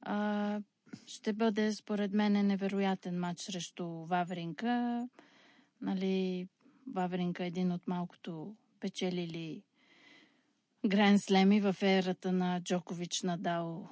А, 0.00 0.60
ще 1.06 1.32
бъде, 1.32 1.72
според 1.72 2.12
мен, 2.12 2.46
невероятен 2.46 3.20
матч 3.20 3.40
срещу 3.40 3.86
Вавринка. 3.86 5.08
Нали, 5.80 6.48
Вавринка 6.92 7.44
е 7.44 7.46
един 7.46 7.72
от 7.72 7.88
малкото 7.88 8.54
печелили 8.80 9.62
Гранд 10.86 11.20
Слеми 11.20 11.60
в 11.60 11.76
ерата 11.82 12.32
на 12.32 12.60
Джокович, 12.60 13.22
Надал, 13.22 13.88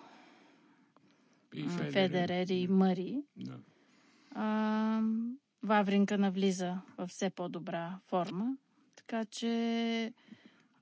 И 1.54 1.62
Федерер. 1.62 1.92
Федерер 1.92 2.46
и 2.48 2.66
Мъри. 2.68 3.22
Да. 3.36 3.58
А, 4.30 5.02
Вавринка 5.62 6.18
навлиза 6.18 6.80
в 6.98 7.06
все 7.06 7.30
по-добра 7.30 7.98
форма, 8.06 8.56
така 8.96 9.24
че 9.24 10.12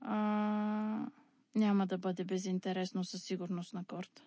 а, 0.01 1.05
няма 1.55 1.87
да 1.87 1.97
бъде 1.97 2.23
безинтересно 2.23 3.03
със 3.03 3.23
сигурност 3.23 3.73
на 3.73 3.83
корта. 3.85 4.21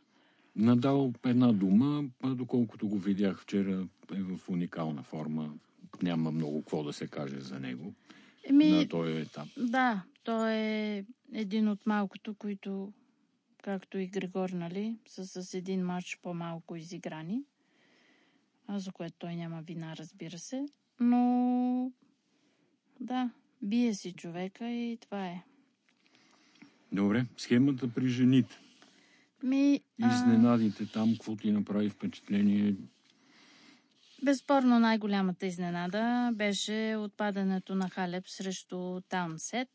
Надал 0.56 1.12
една 1.24 1.52
дума, 1.52 2.04
доколкото 2.24 2.88
го 2.88 2.98
видях 2.98 3.40
вчера, 3.40 3.88
е 4.14 4.22
в 4.22 4.48
уникална 4.48 5.02
форма. 5.02 5.54
Няма 6.02 6.30
много 6.30 6.60
какво 6.62 6.82
да 6.84 6.92
се 6.92 7.06
каже 7.06 7.40
за 7.40 7.60
него 7.60 7.94
Еми, 8.44 8.70
на 8.70 8.88
този 8.88 9.12
етап. 9.12 9.48
да, 9.56 10.02
той 10.24 10.52
е 10.52 11.04
един 11.32 11.68
от 11.68 11.86
малкото, 11.86 12.34
които 12.34 12.92
както 13.62 13.98
и 13.98 14.06
Григор, 14.06 14.50
нали, 14.50 14.96
са 15.06 15.42
с 15.42 15.54
един 15.54 15.84
матч 15.84 16.18
по-малко 16.22 16.76
изиграни, 16.76 17.42
за 18.78 18.92
което 18.92 19.16
той 19.18 19.36
няма 19.36 19.62
вина, 19.62 19.96
разбира 19.96 20.38
се. 20.38 20.66
Но 21.00 21.92
да, 23.00 23.30
бие 23.62 23.94
си 23.94 24.12
човека 24.12 24.70
и 24.70 24.98
това 25.00 25.26
е. 25.26 25.42
Добре, 26.92 27.26
схемата 27.36 27.88
при 27.94 28.08
жените. 28.08 28.58
Ми, 29.42 29.80
Изненадите 30.12 30.86
там, 30.86 31.12
какво 31.12 31.36
ти 31.36 31.52
направи 31.52 31.90
впечатление? 31.90 32.76
Безспорно 34.24 34.78
най-голямата 34.78 35.46
изненада 35.46 36.30
беше 36.34 36.96
отпадането 36.98 37.74
на 37.74 37.90
Халеп 37.90 38.28
срещу 38.28 39.00
Таунсет. 39.00 39.68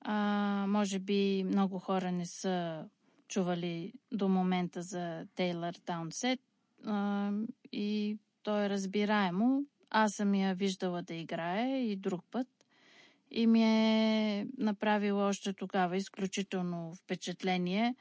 А, 0.00 0.66
може 0.68 0.98
би 0.98 1.44
много 1.46 1.78
хора 1.78 2.12
не 2.12 2.26
са 2.26 2.84
чували 3.28 3.92
до 4.12 4.28
момента 4.28 4.82
за 4.82 5.26
Тейлър 5.34 5.74
Таунсет 5.74 6.40
а, 6.86 7.30
и 7.72 8.18
то 8.42 8.62
е 8.62 8.68
разбираемо. 8.68 9.64
Аз 9.90 10.12
съм 10.12 10.34
я 10.34 10.54
виждала 10.54 11.02
да 11.02 11.14
играе 11.14 11.84
и 11.84 11.96
друг 11.96 12.24
път 12.30 12.48
и 13.34 13.46
ми 13.46 13.62
е 13.62 14.46
направило 14.58 15.20
още 15.20 15.52
тогава 15.52 15.96
изключително 15.96 16.94
впечатление, 16.94 17.94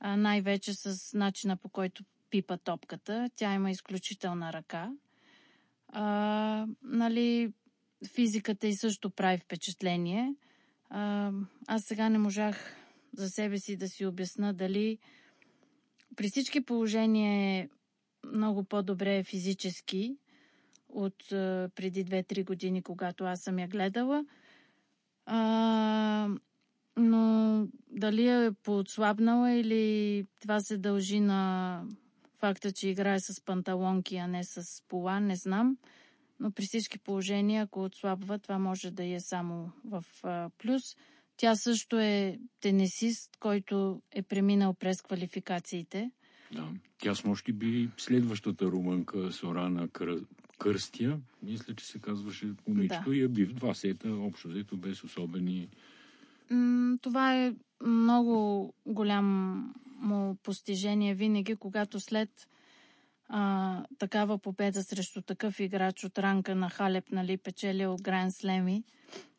а, 0.00 0.16
най-вече 0.16 0.74
с 0.74 1.18
начина 1.18 1.56
по 1.56 1.68
който 1.68 2.04
пипа 2.30 2.56
топката. 2.56 3.30
Тя 3.36 3.54
има 3.54 3.70
изключителна 3.70 4.52
ръка. 4.52 4.92
А, 5.88 6.66
нали, 6.82 7.52
физиката 8.14 8.66
и 8.66 8.74
също 8.74 9.10
прави 9.10 9.38
впечатление. 9.38 10.34
А, 10.90 11.32
аз 11.66 11.82
сега 11.84 12.08
не 12.08 12.18
можах 12.18 12.76
за 13.12 13.28
себе 13.28 13.58
си 13.58 13.76
да 13.76 13.88
си 13.88 14.06
обясна 14.06 14.54
дали 14.54 14.98
при 16.16 16.28
всички 16.28 16.64
положения 16.64 17.60
е 17.60 17.68
много 18.32 18.64
по-добре 18.64 19.24
физически 19.24 20.16
от 20.88 21.24
преди 21.74 22.04
2-3 22.04 22.44
години, 22.44 22.82
когато 22.82 23.24
аз 23.24 23.40
съм 23.40 23.58
я 23.58 23.68
гледала. 23.68 24.24
А, 25.26 26.28
но 26.96 27.66
дали 27.90 28.28
е 28.28 28.52
поотслабнала 28.62 29.50
или 29.50 30.26
това 30.40 30.60
се 30.60 30.78
дължи 30.78 31.20
на 31.20 31.82
факта, 32.38 32.72
че 32.72 32.88
играе 32.88 33.20
с 33.20 33.44
панталонки, 33.44 34.16
а 34.16 34.26
не 34.26 34.44
с 34.44 34.82
пола, 34.88 35.20
не 35.20 35.36
знам. 35.36 35.76
Но 36.40 36.50
при 36.50 36.64
всички 36.66 36.98
положения, 36.98 37.62
ако 37.62 37.84
отслабва, 37.84 38.38
това 38.38 38.58
може 38.58 38.90
да 38.90 39.04
е 39.04 39.20
само 39.20 39.72
в 39.84 40.04
плюс. 40.58 40.82
Тя 41.36 41.56
също 41.56 41.98
е 41.98 42.38
тенесист, 42.60 43.36
който 43.40 44.02
е 44.10 44.22
преминал 44.22 44.74
през 44.74 45.02
квалификациите. 45.02 46.10
Да. 46.54 46.68
Тя 46.98 47.14
с 47.14 47.24
нощи 47.24 47.52
би 47.52 47.90
следващата 47.96 48.64
румънка 48.66 49.32
Сорана 49.32 49.88
Кър... 49.88 50.20
Кърстия, 50.58 51.20
мисля, 51.42 51.74
че 51.74 51.86
се 51.86 51.98
казваше 51.98 52.52
момичето, 52.68 53.10
Да. 53.10 53.16
и 53.16 53.20
я 53.22 53.28
би 53.28 53.44
в 53.44 53.52
два 53.54 53.74
сета, 53.74 54.10
общо 54.10 54.48
взето 54.48 54.76
без 54.76 55.04
особени... 55.04 55.68
М, 56.50 56.98
Това 57.02 57.34
е 57.44 57.54
много 57.86 58.72
голямо 58.86 59.64
постижение 60.42 61.14
винаги, 61.14 61.56
когато 61.56 62.00
след 62.00 62.48
а, 63.28 63.84
такава 63.98 64.38
победа 64.38 64.82
срещу 64.82 65.22
такъв 65.22 65.60
играч 65.60 66.04
от 66.04 66.18
ранка 66.18 66.54
на 66.54 66.70
Халеп, 66.70 67.10
нали, 67.10 67.36
печелил 67.36 67.96
Гранд 68.02 68.34
Слеми, 68.34 68.84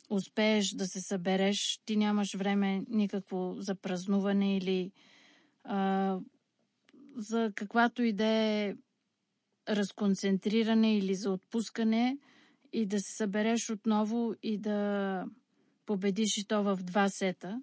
успееш 0.10 0.70
да 0.70 0.88
се 0.88 1.02
събереш, 1.02 1.80
ти 1.86 1.96
нямаш 1.96 2.36
време 2.36 2.84
никакво 2.90 3.56
за 3.58 3.76
празнуване 3.76 4.58
или 4.58 4.92
а, 5.64 6.18
за 7.16 7.52
каквато 7.56 8.04
и 8.04 8.14
да 8.14 8.26
е 8.26 8.76
разконцентриране 9.70 10.98
или 10.98 11.16
за 11.16 11.32
отпускане 11.32 12.18
и 12.74 12.86
да 12.86 13.00
се 13.00 13.16
събереш 13.16 13.70
отново 13.70 14.36
и 14.44 14.58
да 14.58 15.26
победиш 15.86 16.38
и 16.38 16.48
то 16.48 16.64
в 16.64 16.78
два 16.84 17.10
сета, 17.10 17.62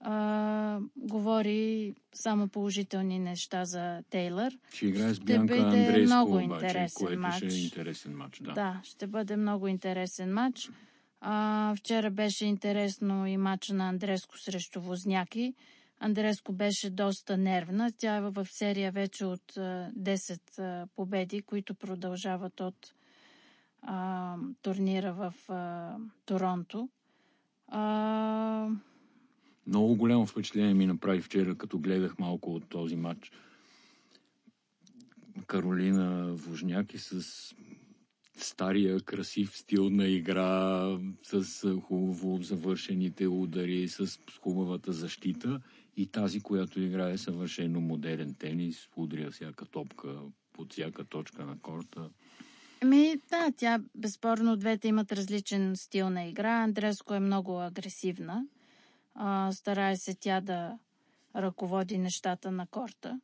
а, 0.00 0.80
говори 0.96 1.94
само 2.14 2.48
положителни 2.48 3.18
неща 3.18 3.64
за 3.64 4.02
Тейлър. 4.10 4.58
Ще 4.72 4.86
играе 4.86 5.14
с 5.14 5.16
Ще 5.16 5.24
Бянка 5.24 5.56
бъде 5.56 5.62
Андрейско, 5.62 6.14
много 6.14 6.36
обаче, 6.36 6.66
интересен 6.66 6.94
което 6.96 7.12
ще 7.36 7.44
е 7.44 7.48
матч. 7.48 7.54
интересен 7.54 8.16
матч. 8.16 8.40
Да. 8.40 8.52
Да, 8.52 8.80
ще 8.84 9.06
бъде 9.06 9.36
много 9.36 9.68
интересен 9.68 10.32
матч. 10.32 10.70
А, 11.20 11.74
вчера 11.76 12.10
беше 12.10 12.46
интересно 12.46 13.26
и 13.26 13.36
матча 13.36 13.74
на 13.74 13.88
Андреско 13.88 14.38
срещу 14.38 14.80
Возняки. 14.80 15.54
Андреско 16.00 16.52
беше 16.52 16.90
доста 16.90 17.36
нервна. 17.36 17.90
Тя 17.98 18.16
е 18.16 18.20
в 18.20 18.46
серия 18.50 18.92
вече 18.92 19.24
от 19.26 19.56
а, 19.56 19.90
10 19.98 20.58
а, 20.58 20.86
победи, 20.96 21.42
които 21.42 21.74
продължават 21.74 22.60
от 22.60 22.94
а, 23.82 24.36
турнира 24.62 25.12
в 25.12 25.34
а, 25.52 25.96
Торонто. 26.24 26.88
А, 27.68 28.68
Много 29.66 29.96
голямо 29.96 30.26
впечатление 30.26 30.74
ми 30.74 30.86
направи 30.86 31.20
вчера, 31.20 31.54
като 31.54 31.78
гледах 31.78 32.18
малко 32.18 32.54
от 32.54 32.68
този 32.68 32.96
матч. 32.96 33.32
Каролина 35.46 36.34
Вожняки 36.34 36.98
с 36.98 37.22
стария 38.38 39.00
красив 39.00 39.56
стил 39.56 39.90
на 39.90 40.08
игра, 40.08 40.98
с 41.22 41.80
хубаво 41.80 42.42
завършените 42.42 43.26
удари, 43.26 43.88
с 43.88 44.18
хубавата 44.40 44.92
защита 44.92 45.60
и 45.96 46.06
тази, 46.06 46.40
която 46.40 46.80
играе 46.80 47.18
съвършено 47.18 47.80
модерен 47.80 48.34
тенис, 48.34 48.88
удря 48.96 49.30
всяка 49.30 49.64
топка 49.64 50.18
под 50.52 50.72
всяка 50.72 51.04
точка 51.04 51.46
на 51.46 51.58
корта. 51.58 52.10
Ми, 52.84 53.16
да, 53.30 53.52
тя 53.56 53.80
безспорно 53.94 54.56
двете 54.56 54.88
имат 54.88 55.12
различен 55.12 55.76
стил 55.76 56.10
на 56.10 56.24
игра. 56.24 56.62
Андреско 56.62 57.14
е 57.14 57.20
много 57.20 57.60
агресивна. 57.60 58.46
А, 59.14 59.52
старае 59.52 59.96
се 59.96 60.14
тя 60.14 60.40
да 60.40 60.78
ръководи 61.36 61.98
нещата 61.98 62.50
на 62.50 62.66
корта. 62.66 63.20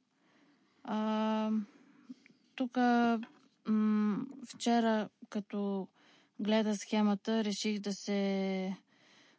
А, 0.84 1.50
тук 2.54 2.76
м- 3.66 4.26
вчера, 4.46 5.08
като 5.28 5.88
гледа 6.40 6.76
схемата, 6.76 7.44
реших 7.44 7.78
да 7.78 7.94
се 7.94 8.76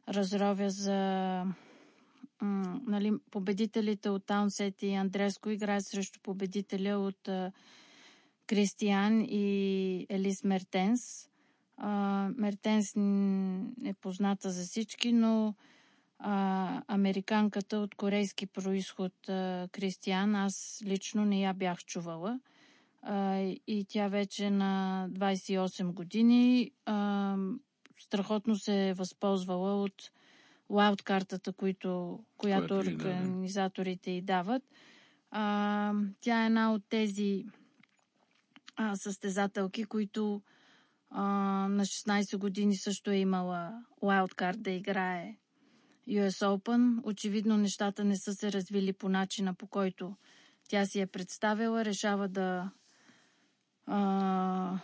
разровя 0.08 0.70
за 0.70 1.46
нали, 2.88 3.14
победителите 3.32 4.10
от 4.10 4.26
Таунсет 4.26 4.84
и 4.84 4.94
Андреско 4.94 5.50
играят 5.50 5.86
срещу 5.86 6.20
победителя 6.24 7.00
от 7.00 7.28
а, 7.28 7.52
Кристиян 8.48 9.22
и 9.22 10.06
Елис 10.10 10.44
Мертенс. 10.44 11.30
Мертенс 12.38 12.96
е 13.86 13.94
позната 14.02 14.52
за 14.52 14.64
всички, 14.64 15.12
но 15.12 15.56
американката 16.88 17.78
от 17.78 17.96
корейски 17.96 18.46
происход 18.46 19.30
а, 19.30 19.68
Кристиян, 19.72 20.36
аз 20.36 20.84
лично 20.86 21.26
не 21.26 21.42
я 21.42 21.54
бях 21.54 21.86
чувала. 21.86 22.40
И 23.68 23.86
тя 23.90 24.08
вече 24.08 24.50
на 24.50 25.08
28 25.12 25.94
години 25.94 26.72
страхотно 28.00 28.56
се 28.56 28.90
е 28.90 28.94
възползвала 28.94 29.84
от 29.84 30.12
лаудкартата, 30.74 31.54
които, 31.54 32.20
която 32.38 32.68
Която 32.68 32.90
организаторите 32.90 34.12
й 34.12 34.22
дават. 34.22 34.64
А, 35.32 35.94
тя 36.22 36.44
е 36.44 36.46
една 36.46 36.74
от 36.74 36.84
тези 36.90 37.46
а, 38.76 38.96
състезателки, 38.96 39.84
които 39.84 40.42
а, 41.10 41.24
на 41.68 41.86
16 41.86 42.38
години 42.38 42.76
също 42.76 43.12
е 43.12 43.18
имала 43.18 43.84
wildcard 44.02 44.58
да 44.58 44.72
играе 44.72 45.36
US 46.10 46.58
Open. 46.58 47.00
Очевидно 47.04 47.58
нещата 47.58 48.04
не 48.04 48.18
са 48.18 48.34
се 48.34 48.52
развили 48.52 48.94
по 48.94 49.10
начина, 49.10 49.54
по 49.54 49.68
който 49.68 50.16
тя 50.70 50.86
си 50.86 51.00
е 51.00 51.08
представила. 51.08 51.86
Решава 51.86 52.28
да 52.28 52.72
а, 53.86 54.80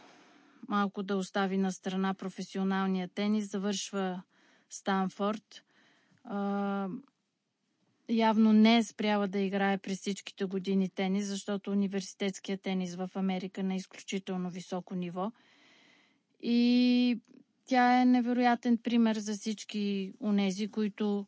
малко 0.67 1.03
да 1.03 1.17
остави 1.17 1.57
на 1.57 1.71
страна 1.71 2.13
професионалния 2.13 3.07
тенис. 3.07 3.51
Завършва 3.51 4.23
Станфорд. 4.69 5.63
Явно 8.09 8.53
не 8.53 8.77
е 8.77 8.83
спряла 8.83 9.27
да 9.27 9.39
играе 9.39 9.77
през 9.77 9.99
всичките 9.99 10.45
години 10.45 10.89
тенис, 10.89 11.25
защото 11.25 11.71
университетският 11.71 12.61
тенис 12.61 12.95
в 12.95 13.09
Америка 13.15 13.61
е 13.61 13.63
на 13.63 13.75
изключително 13.75 14.49
високо 14.49 14.95
ниво. 14.95 15.31
И 16.41 17.19
тя 17.65 18.01
е 18.01 18.05
невероятен 18.05 18.77
пример 18.77 19.15
за 19.15 19.33
всички 19.33 20.13
унези, 20.19 20.67
които 20.67 21.25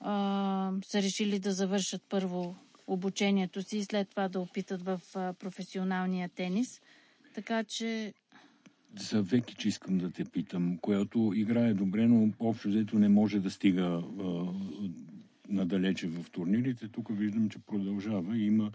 а, 0.00 0.72
са 0.84 1.02
решили 1.02 1.38
да 1.38 1.52
завършат 1.52 2.02
първо 2.08 2.56
обучението 2.86 3.62
си 3.62 3.78
и 3.78 3.84
след 3.84 4.10
това 4.10 4.28
да 4.28 4.40
опитат 4.40 4.82
в 4.82 5.00
професионалния 5.38 6.28
тенис. 6.28 6.80
Така 7.34 7.64
че 7.64 8.14
За 8.98 9.22
Векич 9.22 9.64
искам 9.64 9.98
да 9.98 10.10
те 10.10 10.24
питам, 10.24 10.78
която 10.78 11.32
играе 11.34 11.74
добре, 11.74 12.06
но 12.06 12.32
общо 12.40 12.68
взето 12.68 12.98
не 12.98 13.08
може 13.08 13.40
да 13.40 13.50
стига 13.50 13.82
а, 13.82 14.46
надалече 15.48 16.08
в 16.08 16.30
турнирите. 16.30 16.88
Тук 16.88 17.08
виждам, 17.10 17.48
че 17.48 17.58
продължава 17.58 18.38
има 18.38 18.72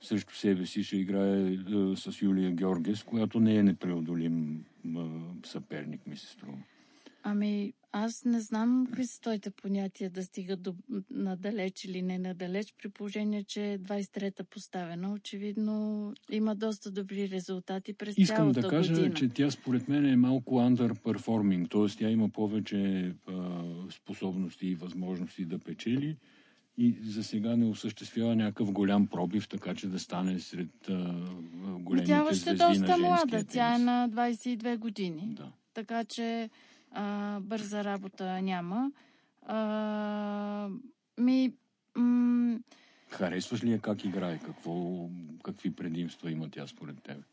срещу 0.00 0.34
себе 0.34 0.66
си 0.66 0.82
ще 0.82 0.96
играе 0.96 1.52
е, 1.52 1.56
с 1.96 2.22
Юлия 2.22 2.50
Георгес, 2.50 3.02
която 3.02 3.40
не 3.40 3.56
е 3.56 3.62
непреодолим 3.62 4.64
е, 4.86 4.98
съперник, 5.46 6.06
ми 6.06 6.16
се 6.16 6.26
струва. 6.26 6.58
Ами, 7.28 7.72
аз 7.92 8.24
не 8.24 8.40
знам 8.40 8.86
какви 8.86 9.06
са 9.06 9.20
твоите 9.20 9.50
понятия 9.50 10.10
да 10.10 10.22
стигат 10.22 10.62
до 10.62 10.74
надалеч 11.10 11.84
или 11.84 12.02
не 12.02 12.18
надалеч, 12.18 12.74
при 12.82 12.88
положение, 12.88 13.44
че 13.44 13.78
23-та 13.82 14.44
поставена. 14.44 15.12
Очевидно 15.12 16.12
има 16.30 16.54
доста 16.54 16.90
добри 16.90 17.30
резултати 17.30 17.92
през 17.92 18.14
Искам 18.18 18.36
цялата 18.36 18.60
да 18.60 18.68
кажа, 18.68 18.94
година. 18.94 19.14
че 19.14 19.28
тя 19.28 19.50
според 19.50 19.88
мен 19.88 20.06
е 20.06 20.16
малко 20.16 20.54
underperforming, 20.54 21.70
т.е. 21.70 21.98
тя 21.98 22.10
има 22.10 22.28
повече 22.28 23.12
а, 23.28 23.62
способности 23.90 24.66
и 24.66 24.74
възможности 24.74 25.44
да 25.44 25.58
печели 25.58 26.16
и 26.78 26.96
за 27.02 27.24
сега 27.24 27.56
не 27.56 27.66
осъществява 27.66 28.36
някакъв 28.36 28.72
голям 28.72 29.06
пробив, 29.06 29.48
така 29.48 29.74
че 29.74 29.88
да 29.88 29.98
стане 29.98 30.38
сред 30.38 30.88
а, 30.88 31.14
големите 31.78 32.12
Тя 32.12 32.24
звезди 32.24 32.50
доста 32.50 32.98
на 32.98 32.98
млада. 32.98 33.44
Тя 33.44 33.74
е 33.74 33.78
на 33.78 34.10
22 34.10 34.78
години. 34.78 35.34
Да. 35.36 35.52
Така 35.74 36.04
че 36.04 36.50
а, 36.96 37.40
бърза 37.40 37.84
работа 37.84 38.42
няма. 38.42 38.92
А, 39.42 40.68
ми, 41.18 41.52
м- 41.96 42.58
Харесваш 43.08 43.64
ли 43.64 43.72
я 43.72 43.80
как 43.80 44.04
играе? 44.04 44.38
Какво, 44.38 45.08
какви 45.42 45.74
предимства 45.74 46.30
има 46.30 46.50
тя 46.50 46.66
според 46.66 47.02
теб? 47.02 47.24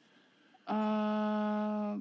А, 0.66 1.98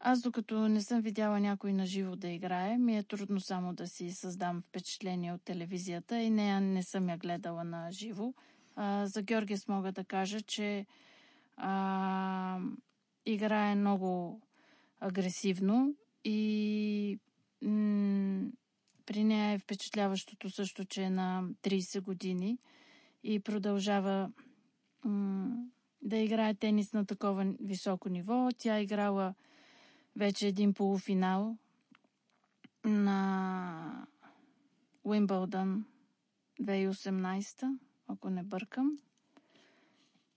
аз 0.00 0.20
докато 0.20 0.68
не 0.68 0.80
съм 0.80 1.00
видяла 1.00 1.40
някой 1.40 1.72
на 1.72 1.86
живо 1.86 2.16
да 2.16 2.28
играе, 2.28 2.78
ми 2.78 2.98
е 2.98 3.02
трудно 3.02 3.40
само 3.40 3.74
да 3.74 3.88
си 3.88 4.10
създам 4.10 4.62
впечатление 4.62 5.32
от 5.32 5.42
телевизията 5.42 6.18
и 6.18 6.30
нея 6.30 6.60
не 6.60 6.82
съм 6.82 7.08
я 7.08 7.18
гледала 7.18 7.64
на 7.64 7.92
живо. 7.92 8.34
А, 8.76 9.06
за 9.06 9.22
Георгиес 9.22 9.68
мога 9.68 9.92
да 9.92 10.04
кажа, 10.04 10.40
че 10.40 10.86
а, 11.56 12.58
играе 13.26 13.74
много 13.74 14.40
агресивно 15.00 15.94
и 16.24 17.18
м- 17.62 18.50
при 19.06 19.24
нея 19.24 19.52
е 19.52 19.58
впечатляващото 19.58 20.50
също, 20.50 20.84
че 20.84 21.02
е 21.02 21.10
на 21.10 21.44
30 21.62 22.00
години 22.00 22.58
и 23.24 23.40
продължава 23.40 24.32
м- 25.04 25.66
да 26.02 26.16
играе 26.16 26.54
тенис 26.54 26.92
на 26.92 27.06
такова 27.06 27.54
високо 27.60 28.08
ниво. 28.08 28.48
Тя 28.58 28.76
е 28.76 28.82
играла 28.82 29.34
вече 30.16 30.46
един 30.48 30.74
полуфинал 30.74 31.56
на 32.84 34.06
Уимбълдън 35.04 35.84
2018, 36.60 37.78
ако 38.06 38.30
не 38.30 38.42
бъркам. 38.42 38.98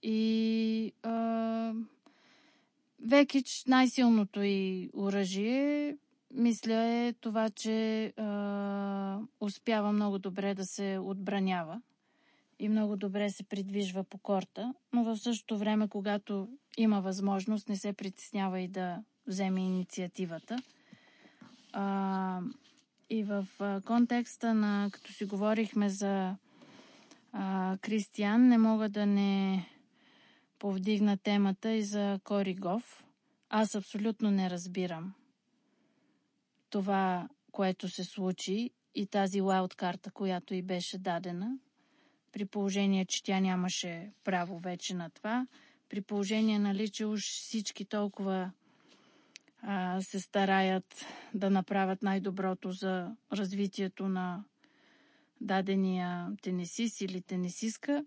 И 0.02 0.94
а, 1.04 1.74
Векич 3.06 3.64
най-силното 3.68 4.42
и 4.44 4.90
оръжие, 4.94 5.98
мисля 6.34 6.74
е 6.74 7.14
това, 7.14 7.50
че 7.50 8.06
а, 8.06 9.20
успява 9.40 9.92
много 9.92 10.20
добре 10.20 10.54
да 10.54 10.66
се 10.66 11.00
отбранява 11.02 11.82
и 12.60 12.70
много 12.70 12.96
добре 12.98 13.30
се 13.30 13.44
придвижва 13.44 14.04
по 14.04 14.18
корта, 14.18 14.74
но 14.94 15.04
в 15.04 15.18
същото 15.18 15.58
време, 15.58 15.88
когато 15.88 16.48
има 16.78 17.02
възможност, 17.02 17.70
не 17.70 17.76
се 17.76 17.94
притеснява 17.94 18.60
и 18.60 18.68
да 18.68 19.04
вземе 19.28 19.62
инициативата. 19.62 20.58
А, 21.74 22.40
и 23.10 23.24
в 23.24 23.48
контекста 23.86 24.54
на, 24.54 24.90
като 24.92 25.14
си 25.14 25.26
говорихме 25.26 25.90
за 25.90 26.36
а, 27.34 27.78
Кристиян, 27.82 28.48
не 28.48 28.58
мога 28.58 28.90
да 28.90 29.06
не 29.06 29.66
повдигна 30.64 31.18
темата 31.18 31.72
и 31.72 31.84
за 31.84 32.20
Коригов. 32.24 33.06
Аз 33.50 33.76
абсолютно 33.76 34.32
не 34.32 34.50
разбирам 34.50 35.14
това, 36.70 37.30
което 37.52 37.90
се 37.90 38.04
случи 38.04 38.70
и 38.96 39.08
тази 39.08 39.42
лаут 39.42 39.76
карта, 39.76 40.12
която 40.12 40.54
й 40.54 40.62
беше 40.62 40.98
дадена, 40.98 41.58
при 42.32 42.46
положение, 42.46 43.06
че 43.06 43.24
тя 43.24 43.40
нямаше 43.40 44.12
право 44.24 44.60
вече 44.60 44.96
на 44.96 45.10
това, 45.10 45.48
при 45.90 46.02
положение, 46.02 46.60
нали, 46.60 46.90
че 46.90 47.06
уж 47.06 47.22
всички 47.22 47.86
толкова 47.86 48.52
а, 49.62 50.02
се 50.02 50.20
стараят 50.20 51.06
да 51.34 51.50
направят 51.50 52.04
най-доброто 52.04 52.72
за 52.72 53.16
развитието 53.34 54.08
на 54.08 54.44
дадения 55.42 56.32
тенисист 56.42 57.02
или 57.02 57.22
тенисистка. 57.22 58.06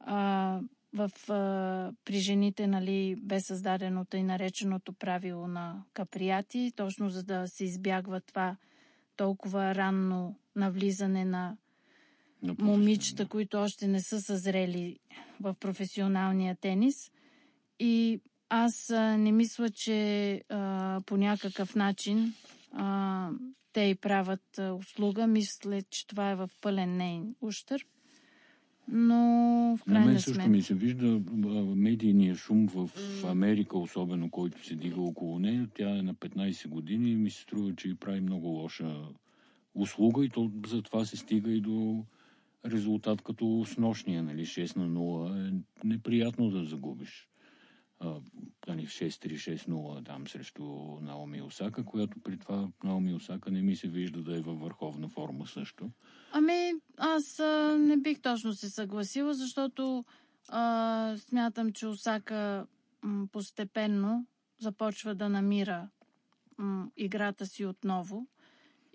А, 0.00 0.60
в, 0.94 1.10
а, 1.28 1.92
при 2.04 2.18
жените 2.18 2.66
нали, 2.66 3.16
бе 3.16 3.40
създадено 3.40 4.04
тъй 4.04 4.22
нареченото 4.22 4.92
правило 4.92 5.46
на 5.46 5.82
каприяти, 5.92 6.72
точно 6.76 7.08
за 7.08 7.22
да 7.22 7.48
се 7.48 7.64
избягва 7.64 8.20
това 8.20 8.56
толкова 9.16 9.74
ранно 9.74 10.36
навлизане 10.56 11.24
на 11.24 11.56
момичета, 12.58 13.28
които 13.28 13.58
още 13.58 13.88
не 13.88 14.00
са 14.00 14.20
съзрели 14.20 14.98
в 15.40 15.54
професионалния 15.60 16.56
тенис. 16.60 17.10
И 17.78 18.20
аз 18.48 18.90
а, 18.90 19.16
не 19.16 19.32
мисля, 19.32 19.70
че 19.70 20.42
а, 20.48 21.00
по 21.06 21.16
някакъв 21.16 21.74
начин 21.74 22.34
а, 22.72 23.30
те 23.72 23.82
й 23.82 23.94
правят 23.94 24.58
а, 24.58 24.72
услуга. 24.72 25.26
Мисля, 25.26 25.82
че 25.82 26.06
това 26.06 26.30
е 26.30 26.36
в 26.36 26.50
пълен 26.60 26.96
нейн 26.96 27.34
ущърп. 27.40 27.86
Но 28.88 29.16
в 29.76 29.86
На 29.86 29.94
мен 29.94 30.02
крайна 30.02 30.20
също 30.20 30.34
сметка... 30.34 30.50
ми 30.50 30.62
се 30.62 30.74
вижда 30.74 31.20
медийния 31.76 32.34
шум 32.34 32.66
в 32.66 32.90
Америка, 33.24 33.78
особено 33.78 34.30
който 34.30 34.66
се 34.66 34.74
дига 34.74 35.00
около 35.00 35.38
нея. 35.38 35.68
Тя 35.74 35.98
е 35.98 36.02
на 36.02 36.14
15 36.14 36.68
години 36.68 37.10
и 37.10 37.16
ми 37.16 37.30
се 37.30 37.42
струва, 37.42 37.76
че 37.76 37.94
прави 37.94 38.20
много 38.20 38.46
лоша 38.46 39.08
услуга 39.74 40.24
и 40.24 40.28
то 40.28 40.50
затова 40.66 41.04
се 41.04 41.16
стига 41.16 41.50
и 41.50 41.60
до 41.60 42.04
резултат 42.66 43.22
като 43.22 43.64
с 43.66 43.76
нощния, 43.76 44.22
нали, 44.22 44.46
6 44.46 44.76
на 44.76 44.88
0. 44.88 45.48
Е 45.48 45.62
неприятно 45.84 46.50
да 46.50 46.64
загубиш. 46.64 47.28
А, 48.00 48.20
нали, 48.68 48.86
6-3-6-0 48.86 50.06
там 50.06 50.28
срещу 50.28 50.62
Наоми 51.00 51.42
Осака, 51.42 51.84
която 51.84 52.20
при 52.20 52.38
това 52.38 52.68
Наоми 52.84 53.14
Осака 53.14 53.50
не 53.50 53.62
ми 53.62 53.76
се 53.76 53.88
вижда 53.88 54.22
да 54.22 54.36
е 54.36 54.40
във 54.40 54.60
върховна 54.60 55.08
форма 55.08 55.46
също. 55.46 55.90
Ами, 56.36 56.72
аз 56.96 57.40
а, 57.40 57.76
не 57.78 57.96
бих 57.96 58.20
точно 58.20 58.52
се 58.52 58.70
съгласила, 58.70 59.34
защото 59.34 60.04
а, 60.48 61.14
смятам, 61.18 61.72
че 61.72 61.86
Осака 61.86 62.66
м, 63.02 63.26
постепенно 63.32 64.26
започва 64.58 65.14
да 65.14 65.28
намира 65.28 65.88
м, 66.58 66.90
играта 66.96 67.46
си 67.46 67.66
отново. 67.66 68.26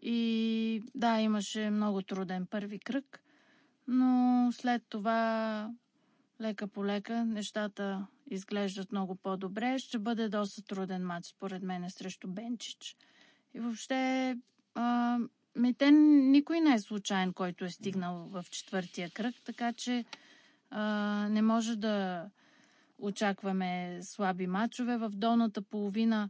И 0.01 0.83
да, 0.95 1.19
имаше 1.19 1.69
много 1.69 2.01
труден 2.01 2.45
първи 2.45 2.79
кръг, 2.79 3.23
но 3.87 4.49
след 4.51 4.83
това 4.89 5.71
лека 6.41 6.67
по 6.67 6.85
лека 6.85 7.25
нещата 7.25 8.07
изглеждат 8.31 8.91
много 8.91 9.15
по-добре. 9.15 9.79
Ще 9.79 9.99
бъде 9.99 10.29
доста 10.29 10.61
труден 10.61 11.05
матч, 11.05 11.27
според 11.27 11.63
мен, 11.63 11.89
срещу 11.89 12.27
Бенчич. 12.27 12.97
И 13.53 13.59
въобще, 13.59 14.37
а, 14.75 15.19
ми, 15.55 15.73
те, 15.73 15.91
никой 15.91 16.59
не 16.59 16.73
е 16.73 16.79
случайен, 16.79 17.33
който 17.33 17.65
е 17.65 17.69
стигнал 17.69 18.27
в 18.27 18.45
четвъртия 18.51 19.09
кръг, 19.09 19.35
така 19.45 19.73
че 19.73 20.05
а, 20.69 20.83
не 21.29 21.41
може 21.41 21.75
да 21.75 22.25
очакваме 22.99 23.99
слаби 24.01 24.47
матчове. 24.47 24.97
В 24.97 25.09
долната 25.09 25.61
половина 25.61 26.29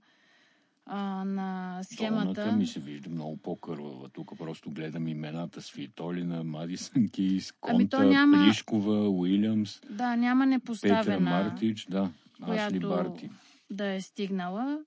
а, 0.86 1.24
на 1.26 1.80
схемата... 1.84 2.34
Долната 2.34 2.52
ми 2.52 2.68
се 2.68 2.80
вижда 2.80 3.10
много 3.10 3.38
по-кървава. 3.38 4.10
Тук 4.10 4.38
просто 4.38 4.72
гледам 4.72 5.08
имената 5.08 5.62
Свитолина, 5.62 6.44
Мадисън 6.44 7.10
Кейс, 7.10 7.52
Конта, 7.52 7.76
Ами 7.76 7.90
то 7.90 8.04
няма- 8.04 8.46
Плишкова, 8.46 9.10
Уилямс, 9.10 9.82
Да, 9.90 10.16
няма 10.16 10.44
Петра 10.44 10.50
непоставена, 10.50 11.20
Мартич, 11.20 11.86
да, 11.86 12.12
Ашли 12.42 12.80
която 12.80 12.90
Барти. 12.90 13.30
да 13.70 13.88
е 13.88 14.02
стигнала. 14.02 14.84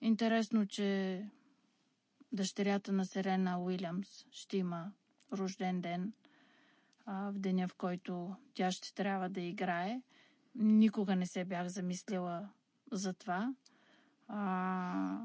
Интересно, 0.00 0.66
че 0.66 1.20
дъщерята 2.34 2.92
на 2.92 3.04
Серена 3.04 3.60
Уилямс 3.60 4.26
ще 4.30 4.56
има 4.56 4.92
рожден 5.32 5.80
ден 5.80 6.12
а, 7.06 7.30
в 7.30 7.38
деня, 7.38 7.68
в 7.68 7.74
който 7.74 8.36
тя 8.54 8.70
ще 8.70 8.94
трябва 8.94 9.28
да 9.28 9.40
играе. 9.40 10.02
Никога 10.54 11.16
не 11.16 11.26
се 11.26 11.44
бях 11.44 11.68
замислила 11.68 12.48
за 12.92 13.12
това, 13.12 13.54
а, 14.28 15.18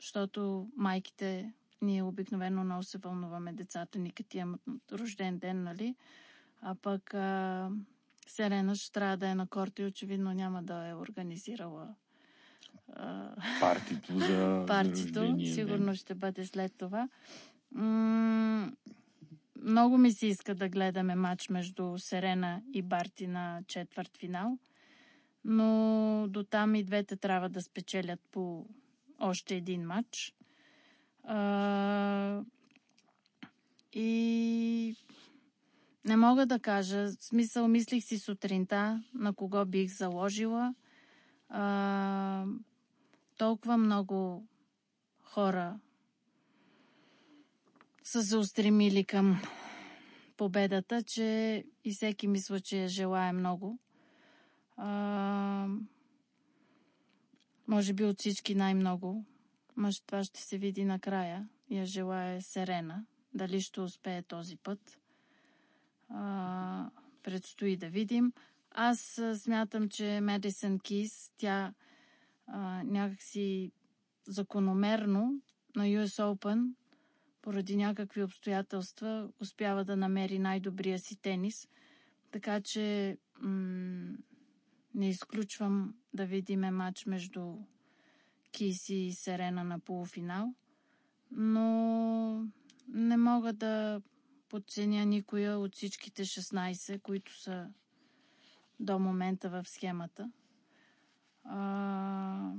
защото 0.00 0.68
майките, 0.76 1.52
ние 1.82 2.02
обикновено 2.02 2.64
много 2.64 2.82
се 2.82 2.98
вълнуваме 2.98 3.52
децата 3.52 3.98
ни, 3.98 4.10
като 4.10 4.36
имат 4.36 4.60
рожден 4.92 5.38
ден, 5.38 5.62
нали? 5.62 5.96
А 6.60 6.74
пък 6.74 7.14
а, 7.14 7.70
Селена 8.26 8.76
ще 8.76 8.92
трябва 8.92 9.16
да 9.16 9.28
е 9.28 9.34
на 9.34 9.46
корта 9.46 9.82
и 9.82 9.86
очевидно 9.86 10.32
няма 10.32 10.62
да 10.62 10.86
е 10.88 10.94
организирала 10.94 11.94
Партито 13.60 14.18
за, 14.18 14.64
партито. 14.68 15.12
за 15.12 15.20
рождения 15.20 15.54
Сигурно 15.54 15.84
ден. 15.86 15.94
ще 15.94 16.14
бъде 16.14 16.46
след 16.46 16.72
това. 16.78 17.08
М- 17.72 18.72
много 19.62 19.98
ми 19.98 20.12
се 20.12 20.26
иска 20.26 20.54
да 20.54 20.68
гледаме 20.68 21.14
матч 21.14 21.48
между 21.48 21.98
Серена 21.98 22.62
и 22.72 22.82
Барти 22.82 23.26
на 23.26 23.60
четвърт 23.66 24.16
финал, 24.16 24.58
но 25.44 26.26
до 26.28 26.44
там 26.44 26.74
и 26.74 26.84
двете 26.84 27.16
трябва 27.16 27.48
да 27.48 27.62
спечелят 27.62 28.20
по 28.32 28.66
още 29.20 29.54
един 29.54 29.86
матч. 29.86 30.34
А, 31.24 32.42
и 33.92 34.96
не 36.04 36.16
мога 36.16 36.46
да 36.46 36.58
кажа. 36.58 37.06
В 37.06 37.24
смисъл, 37.24 37.68
мислих 37.68 38.04
си 38.04 38.18
сутринта 38.18 39.02
на 39.14 39.32
кого 39.34 39.64
бих 39.64 39.96
заложила. 39.96 40.74
А, 41.48 42.44
толкова 43.36 43.76
много 43.76 44.46
хора 45.22 45.78
са 48.04 48.22
се 48.22 48.36
устремили 48.36 49.04
към 49.04 49.42
победата, 50.36 51.02
че 51.02 51.64
и 51.84 51.92
всеки 51.92 52.28
мисля, 52.28 52.60
че 52.60 52.78
я 52.78 52.88
желая 52.88 53.32
много. 53.32 53.78
А, 54.76 55.68
може 57.68 57.92
би 57.92 58.04
от 58.04 58.18
всички 58.18 58.54
най-много. 58.54 59.24
Може 59.76 60.02
това 60.02 60.24
ще 60.24 60.40
се 60.40 60.58
види 60.58 60.84
накрая. 60.84 61.48
Я 61.70 61.84
желая 61.84 62.42
Серена. 62.42 63.04
Дали 63.34 63.60
ще 63.60 63.80
успее 63.80 64.22
този 64.22 64.56
път. 64.56 64.98
А, 66.08 66.90
предстои 67.22 67.76
да 67.76 67.88
видим. 67.88 68.32
Аз 68.70 69.20
смятам, 69.34 69.88
че 69.88 70.20
Медисън 70.20 70.78
Кис, 70.78 71.32
тя 71.36 71.74
а, 72.46 72.82
някакси 72.84 73.72
закономерно 74.26 75.40
на 75.76 75.84
US 75.84 76.34
Open, 76.34 76.74
поради 77.42 77.76
някакви 77.76 78.22
обстоятелства, 78.22 79.28
успява 79.40 79.84
да 79.84 79.96
намери 79.96 80.38
най-добрия 80.38 80.98
си 80.98 81.16
тенис. 81.16 81.68
Така 82.30 82.60
че 82.60 83.16
м- 83.40 84.16
не 84.94 85.08
изключвам 85.08 85.94
да 86.14 86.26
видиме 86.26 86.70
матч 86.70 87.06
между 87.06 87.54
Киси 88.52 88.94
и 88.94 89.12
Серена 89.12 89.64
на 89.64 89.78
полуфинал. 89.78 90.54
Но 91.30 92.46
не 92.88 93.16
мога 93.16 93.52
да 93.52 94.02
подценя 94.48 95.04
никоя 95.04 95.58
от 95.58 95.74
всичките 95.74 96.24
16, 96.24 97.00
които 97.02 97.40
са 97.40 97.68
до 98.80 98.98
момента 98.98 99.50
в 99.50 99.68
схемата. 99.68 100.30
А, 101.48 102.50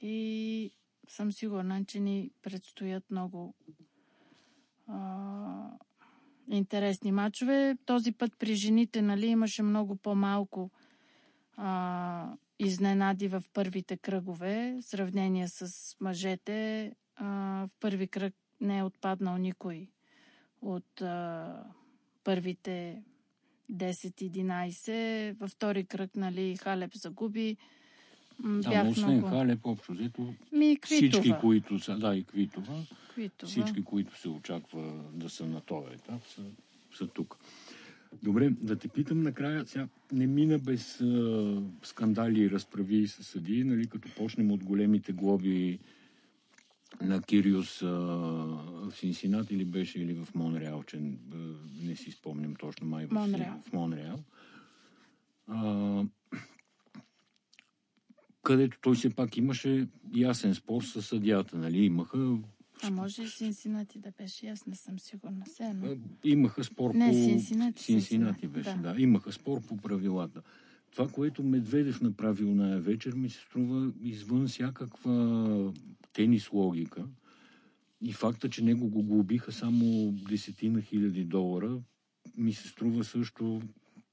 и 0.00 0.70
съм 1.08 1.32
сигурна, 1.32 1.84
че 1.84 2.00
ни 2.00 2.30
предстоят 2.42 3.10
много 3.10 3.54
а, 4.86 5.70
интересни 6.50 7.12
матчове. 7.12 7.76
Този 7.86 8.12
път 8.12 8.32
при 8.38 8.54
жените 8.54 9.02
нали, 9.02 9.26
имаше 9.26 9.62
много 9.62 9.96
по-малко 9.96 10.70
а, 11.56 12.36
изненади 12.58 13.28
в 13.28 13.42
първите 13.52 13.96
кръгове, 13.96 14.78
в 14.80 14.84
сравнение 14.84 15.48
с 15.48 15.96
мъжете. 16.00 16.92
А, 17.16 17.26
в 17.66 17.70
първи 17.80 18.08
кръг 18.08 18.34
не 18.60 18.78
е 18.78 18.82
отпаднал 18.82 19.36
никой 19.38 19.88
от 20.62 21.00
а, 21.00 21.64
първите 22.24 23.02
10-11. 23.72 25.38
Във 25.40 25.50
втори 25.50 25.84
кръг, 25.84 26.10
нали, 26.16 26.56
Халеп 26.56 26.94
загуби. 26.94 27.56
Бях 28.38 28.84
но 28.84 28.90
освен 28.90 29.12
много... 29.12 29.28
Халеп, 29.28 29.66
общо 29.66 29.92
взето, 29.92 30.34
всички, 30.82 31.34
които 31.40 31.78
са, 31.78 31.98
да, 31.98 32.16
и 32.16 32.24
Квитова, 32.24 32.82
Квитова, 33.14 33.50
всички, 33.50 33.84
които 33.84 34.20
се 34.20 34.28
очаква 34.28 35.02
да 35.12 35.30
са 35.30 35.46
на 35.46 35.60
този 35.60 35.94
етап, 35.94 36.22
са, 36.26 36.42
са 36.94 37.06
тук. 37.06 37.38
Добре, 38.22 38.50
да 38.50 38.76
те 38.76 38.88
питам 38.88 39.22
накрая, 39.22 39.66
сега 39.66 39.88
не 40.12 40.26
мина 40.26 40.58
без 40.58 41.00
а, 41.00 41.62
скандали 41.82 42.40
и 42.40 42.50
разправи 42.50 43.08
с 43.08 43.24
съдии, 43.24 43.64
нали, 43.64 43.86
като 43.86 44.08
почнем 44.16 44.50
от 44.50 44.64
големите 44.64 45.12
глоби 45.12 45.78
на 47.00 47.22
Кириус 47.22 47.82
а, 47.82 47.86
в 47.86 48.92
Синсинат 48.94 49.50
или 49.50 49.64
беше 49.64 50.00
или 50.00 50.14
в 50.14 50.34
Монреал, 50.34 50.82
че 50.82 51.00
не 51.82 51.96
си 51.96 52.10
спомням 52.10 52.54
точно, 52.56 52.86
май 52.86 53.06
в 53.06 53.10
Монреал. 53.10 53.62
В 53.68 53.72
Монреал. 53.72 54.18
А, 55.46 56.02
където 58.42 58.78
той 58.80 58.94
все 58.94 59.10
пак 59.10 59.36
имаше 59.36 59.88
ясен 60.14 60.54
спор 60.54 60.82
с 60.82 61.02
съдията, 61.02 61.58
нали? 61.58 61.78
Имаха 61.78 62.38
а 62.82 62.90
може 62.90 63.22
и 63.22 63.28
Синсинати 63.28 63.98
да 63.98 64.10
беше, 64.18 64.46
аз 64.46 64.66
не 64.66 64.74
съм 64.74 64.98
сигурна. 64.98 65.44
Все 65.46 65.64
едно. 65.64 65.96
Имаха 66.24 66.64
спор 66.64 66.94
не, 66.94 67.08
по... 67.08 67.14
Синсинати, 67.14 67.82
Синсинати 67.82 68.48
беше, 68.48 68.74
да. 68.74 68.94
да. 68.94 69.00
Имаха 69.00 69.32
спор 69.32 69.66
по 69.66 69.76
правилата. 69.76 70.42
Това, 70.92 71.08
което 71.08 71.42
Медведев 71.42 72.00
направил 72.00 72.54
на 72.54 72.80
вечер, 72.80 73.12
ми 73.12 73.30
се 73.30 73.40
струва 73.40 73.92
извън 74.02 74.46
всякаква 74.46 75.72
тенис 76.12 76.52
логика. 76.52 77.04
И 78.00 78.12
факта, 78.12 78.50
че 78.50 78.64
него 78.64 78.88
го 78.88 79.02
глобиха 79.02 79.52
само 79.52 80.12
десетина 80.12 80.82
хиляди 80.82 81.24
долара, 81.24 81.80
ми 82.36 82.52
се 82.52 82.68
струва 82.68 83.04
също 83.04 83.62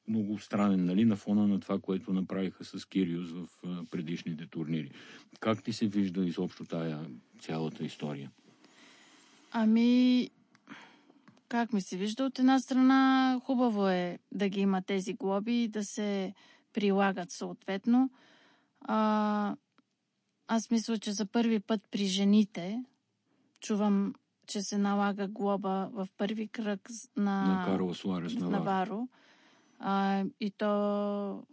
много 0.08 0.40
странен, 0.40 0.86
нали, 0.86 1.06
на 1.06 1.16
фона 1.16 1.48
на 1.48 1.60
това, 1.60 1.80
което 1.80 2.14
направиха 2.14 2.66
с 2.66 2.86
Кириус 2.86 3.32
в 3.32 3.48
предишните 3.92 4.48
турнири. 4.48 4.92
Как 5.40 5.64
ти 5.64 5.74
се 5.74 5.88
вижда 5.88 6.26
изобщо 6.26 6.66
тая 6.66 7.00
цялата 7.40 7.86
история? 7.86 8.32
Ами, 9.52 10.30
как 11.48 11.74
ми 11.74 11.82
се 11.82 11.98
вижда? 11.98 12.26
От 12.26 12.40
една 12.40 12.60
страна 12.60 13.40
хубаво 13.44 13.88
е 13.88 14.20
да 14.32 14.50
ги 14.50 14.62
има 14.62 14.82
тези 14.82 15.14
глоби 15.14 15.64
и 15.64 15.68
да 15.68 15.84
се 15.84 16.34
прилагат 16.74 17.32
съответно. 17.32 18.10
А, 18.82 19.56
аз 20.48 20.72
мисля, 20.72 20.98
че 20.98 21.12
за 21.12 21.26
първи 21.26 21.60
път 21.60 21.82
при 21.92 22.06
жените 22.06 22.84
чувам, 23.60 24.14
че 24.48 24.62
се 24.62 24.78
налага 24.78 25.28
глоба 25.28 25.90
в 25.94 26.08
първи 26.18 26.48
кръг 26.48 26.90
на, 27.18 27.46
на 27.46 27.66
Карло 27.66 27.94
Суарес 27.94 28.34
Наваро. 28.34 29.08
А, 29.80 30.24
и 30.40 30.52
то 30.52 31.44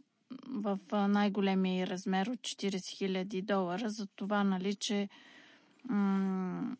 в 0.48 0.78
най-големия 1.09 1.87
размер 1.87 2.26
от 2.26 2.40
40 2.40 2.68
000 2.68 3.42
долара. 3.42 3.88
За 3.90 4.06
това, 4.06 4.44
нали, 4.44 4.74
че 4.74 5.09
м- 5.85 6.76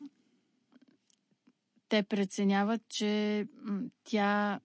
те 1.89 2.03
преценяват, 2.03 2.81
че 2.89 3.47
тя 4.05 4.61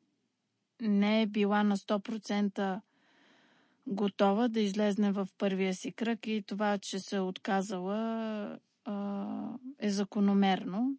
не 0.81 1.21
е 1.21 1.27
била 1.27 1.63
на 1.63 1.77
100% 1.77 2.81
готова 3.87 4.47
да 4.47 4.59
излезне 4.59 5.11
в 5.11 5.27
първия 5.37 5.73
си 5.73 5.91
кръг 5.91 6.27
и 6.27 6.43
това, 6.47 6.77
че 6.77 6.99
се 6.99 7.15
е 7.15 7.19
отказала 7.19 8.59
е 9.79 9.89
закономерно. 9.89 10.97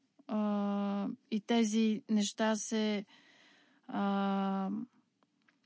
И 1.30 1.40
тези 1.46 2.02
неща 2.10 2.56
се 2.56 3.04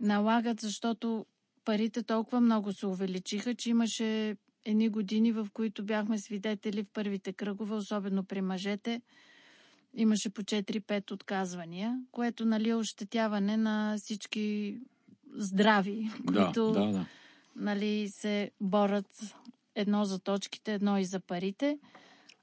налагат, 0.01 0.61
защото 0.61 1.27
парите 1.65 2.03
толкова 2.03 2.41
много 2.41 2.73
се 2.73 2.87
увеличиха, 2.87 3.55
че 3.55 3.71
имаше 3.71 4.37
едни 4.65 4.89
години, 4.89 5.33
в 5.33 5.49
които 5.53 5.85
бяхме 5.85 6.19
свидетели 6.19 6.83
в 6.83 6.91
първите 6.93 7.33
кръгове, 7.33 7.75
особено 7.75 8.25
при 8.25 8.41
мъжете, 8.41 9.03
имаше 9.95 10.31
по 10.31 10.43
4-5 10.43 11.13
отказвания, 11.13 12.01
което 12.13 12.45
нали, 12.45 12.69
е 12.69 12.75
ощетяване 12.75 13.57
на 13.57 13.97
всички 13.99 14.79
здрави, 15.35 16.11
да, 16.25 16.45
които 16.45 16.73
да, 16.73 16.87
да. 16.87 17.07
Нали, 17.57 18.09
се 18.09 18.51
борят 18.61 19.35
едно 19.75 20.05
за 20.05 20.19
точките, 20.19 20.75
едно 20.75 20.99
и 20.99 21.05
за 21.05 21.21
парите. 21.21 21.79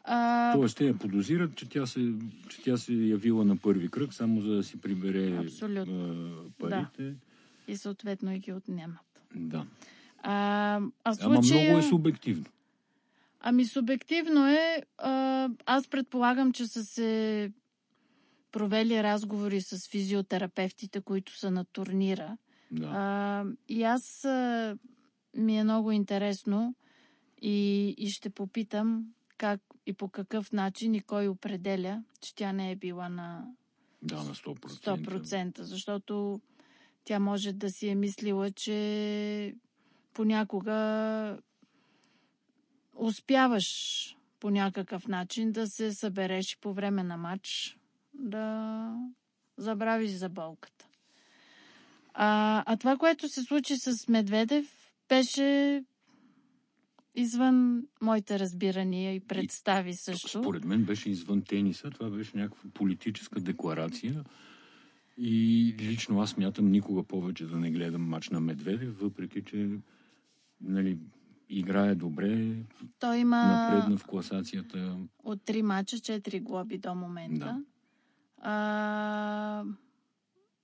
А... 0.04 0.54
Тоест, 0.54 0.78
те 0.78 0.86
я 0.86 0.97
подозират, 0.97 1.56
че 1.56 1.69
тя, 1.69 1.86
се, 1.86 2.13
че 2.50 2.62
тя 2.62 2.78
се 2.78 2.93
явила 2.93 3.45
на 3.45 3.58
първи 3.58 3.89
кръг, 3.89 4.13
само 4.13 4.41
за 4.41 4.56
да 4.56 4.63
си 4.63 4.82
прибере 4.82 5.38
Абсолютно. 5.38 6.32
парите. 6.60 7.04
Да. 7.04 7.15
И 7.67 7.78
съответно 7.78 8.36
и 8.36 8.39
ги 8.39 8.54
отнемат. 8.54 9.21
Да. 9.36 9.65
А, 10.23 10.82
а 11.04 11.13
случая... 11.13 11.60
Ама 11.60 11.63
много 11.63 11.78
е 11.78 11.89
субективно. 11.89 12.45
Ами 13.39 13.65
субективно 13.65 14.47
е. 14.47 14.84
А, 14.97 15.50
аз 15.65 15.88
предполагам, 15.88 16.54
че 16.54 16.67
са 16.67 16.86
се 16.86 17.52
провели 18.52 19.04
разговори 19.04 19.62
с 19.62 19.89
физиотерапевтите, 19.89 21.02
които 21.02 21.38
са 21.38 21.52
на 21.52 21.65
турнира. 21.65 22.38
Да. 22.71 22.88
А, 22.88 23.45
и 23.69 23.84
аз 23.84 24.25
а, 24.25 24.77
ми 25.38 25.60
е 25.60 25.63
много 25.63 25.91
интересно 25.91 26.75
и, 27.41 27.89
и 27.97 28.10
ще 28.10 28.30
попитам 28.30 29.06
как 29.38 29.62
и 29.86 29.93
по 29.93 30.10
какъв 30.10 30.51
начин 30.51 30.95
и 30.95 31.01
кой 31.01 31.27
определя, 31.27 32.03
че 32.21 32.36
тя 32.36 32.51
не 32.51 32.71
е 32.71 32.75
била 32.75 33.10
на 33.10 33.45
да, 34.01 34.15
на 34.15 34.36
100%. 34.36 34.58
100% 34.58 35.62
защото 35.62 36.41
тя 37.03 37.19
може 37.19 37.53
да 37.53 37.69
си 37.69 37.88
е 37.88 37.95
мислила, 37.95 38.51
че 38.51 39.56
понякога 40.13 41.38
успяваш 42.95 43.67
по 44.39 44.49
някакъв 44.49 45.08
начин 45.08 45.51
да 45.51 45.67
се 45.67 45.93
събереш 45.93 46.58
по 46.62 46.73
време 46.73 47.03
на 47.03 47.17
матч, 47.17 47.77
да 48.13 48.93
забрави 49.58 50.08
за 50.08 50.30
болката. 50.30 50.87
А, 52.19 52.63
а 52.65 52.77
това, 52.77 52.97
което 52.97 53.30
се 53.30 53.41
случи 53.41 53.77
с 53.77 54.08
Медведев, 54.08 54.65
беше 55.10 55.84
извън 57.15 57.84
моите 58.01 58.39
разбирания 58.39 59.15
и 59.15 59.19
представи 59.19 59.93
също. 59.93 60.27
Според 60.27 60.65
мен 60.65 60.84
беше 60.84 61.10
извън 61.10 61.41
тениса. 61.41 61.89
Това 61.89 62.10
беше 62.10 62.38
някаква 62.38 62.69
политическа 62.73 63.39
декларация. 63.39 64.23
И 65.17 65.75
лично 65.80 66.21
аз 66.21 66.38
мятам 66.38 66.71
никога 66.71 67.03
повече 67.03 67.45
да 67.45 67.58
не 67.58 67.71
гледам 67.71 68.10
мач 68.10 68.30
на 68.30 68.39
Медведев, 68.39 68.99
въпреки 68.99 69.43
че 69.43 69.69
нали, 70.62 70.97
играе 71.49 71.95
добре, 71.95 72.56
Той 72.99 73.17
има 73.17 73.45
напредна 73.45 73.97
в 73.97 74.06
класацията. 74.06 74.97
от 75.23 75.41
три 75.45 75.62
мача, 75.62 75.99
четири 75.99 76.39
глоби 76.39 76.77
до 76.77 76.95
момента. 76.95 77.45
Да. 77.45 77.62
А, 78.38 79.63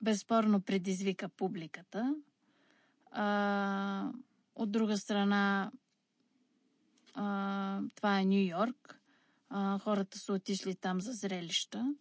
безспорно 0.04 0.62
предизвика 0.62 1.30
публиката. 1.30 2.16
А, 3.12 4.12
от 4.56 4.72
друга 4.72 4.98
страна, 4.98 5.72
а, 7.13 7.82
това 7.96 8.20
е 8.20 8.26
Нью 8.26 8.48
Йорк. 8.48 9.00
Хората 9.80 10.20
са 10.20 10.34
отишли 10.34 10.76
там 10.76 11.02
за 11.02 11.12
зрелища. 11.12 11.96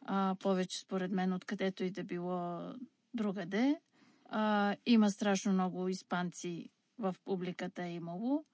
А, 0.00 0.36
повече 0.40 0.80
според 0.80 1.12
мен, 1.12 1.32
откъдето 1.32 1.84
и 1.84 1.90
да 1.90 2.04
било 2.04 2.72
другаде. 3.14 3.80
А, 4.24 4.76
има 4.86 5.10
страшно 5.10 5.52
много 5.52 5.88
испанци 5.88 6.70
в 6.98 7.16
публиката 7.24 7.82
е 7.82 7.92
имало. 7.92 8.44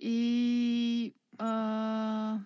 И 0.00 1.14
а, 1.38 2.38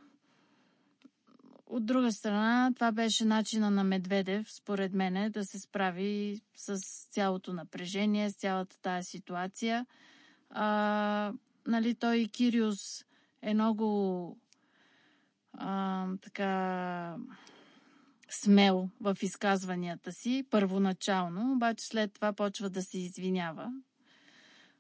от 1.73 1.87
друга 1.87 2.13
страна, 2.13 2.73
това 2.75 2.93
беше 2.93 3.25
начина 3.25 3.71
на 3.71 3.85
Медведев, 3.85 4.53
според 4.53 4.93
мене, 4.93 5.31
да 5.31 5.45
се 5.45 5.59
справи 5.59 6.41
с 6.57 6.79
цялото 7.11 7.53
напрежение, 7.53 8.31
с 8.31 8.35
цялата 8.35 8.81
тази 8.81 9.11
ситуация. 9.11 9.87
А, 10.51 11.33
нали, 11.67 11.95
той 11.95 12.29
Кириус 12.33 13.05
е 13.43 13.55
много 13.55 14.39
а, 15.53 16.07
така 16.23 17.17
смел 18.31 18.89
в 19.01 19.17
изказванията 19.23 20.13
си, 20.13 20.47
първоначално, 20.51 21.53
обаче 21.53 21.87
след 21.87 22.13
това 22.13 22.33
почва 22.33 22.71
да 22.71 22.83
се 22.83 22.99
извинява. 22.99 23.73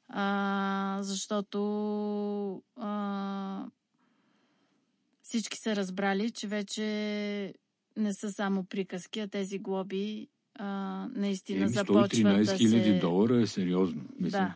А, 0.09 0.99
защото 1.01 2.63
а, 2.77 3.67
всички 5.33 5.59
са 5.59 5.77
разбрали, 5.77 6.31
че 6.31 6.49
вече 6.49 6.85
не 7.97 8.13
са 8.13 8.33
само 8.33 8.65
приказки, 8.65 9.21
а 9.21 9.29
тези 9.29 9.59
глоби 9.59 10.29
а, 10.55 10.67
наистина 11.15 11.61
Еми, 11.61 11.73
започват 11.73 12.13
113 12.13 12.79
да 12.79 12.85
се... 12.85 12.99
долара 12.99 13.43
е 13.43 13.47
сериозно. 13.47 14.03
Мисля, 14.21 14.39
Да. 14.39 14.55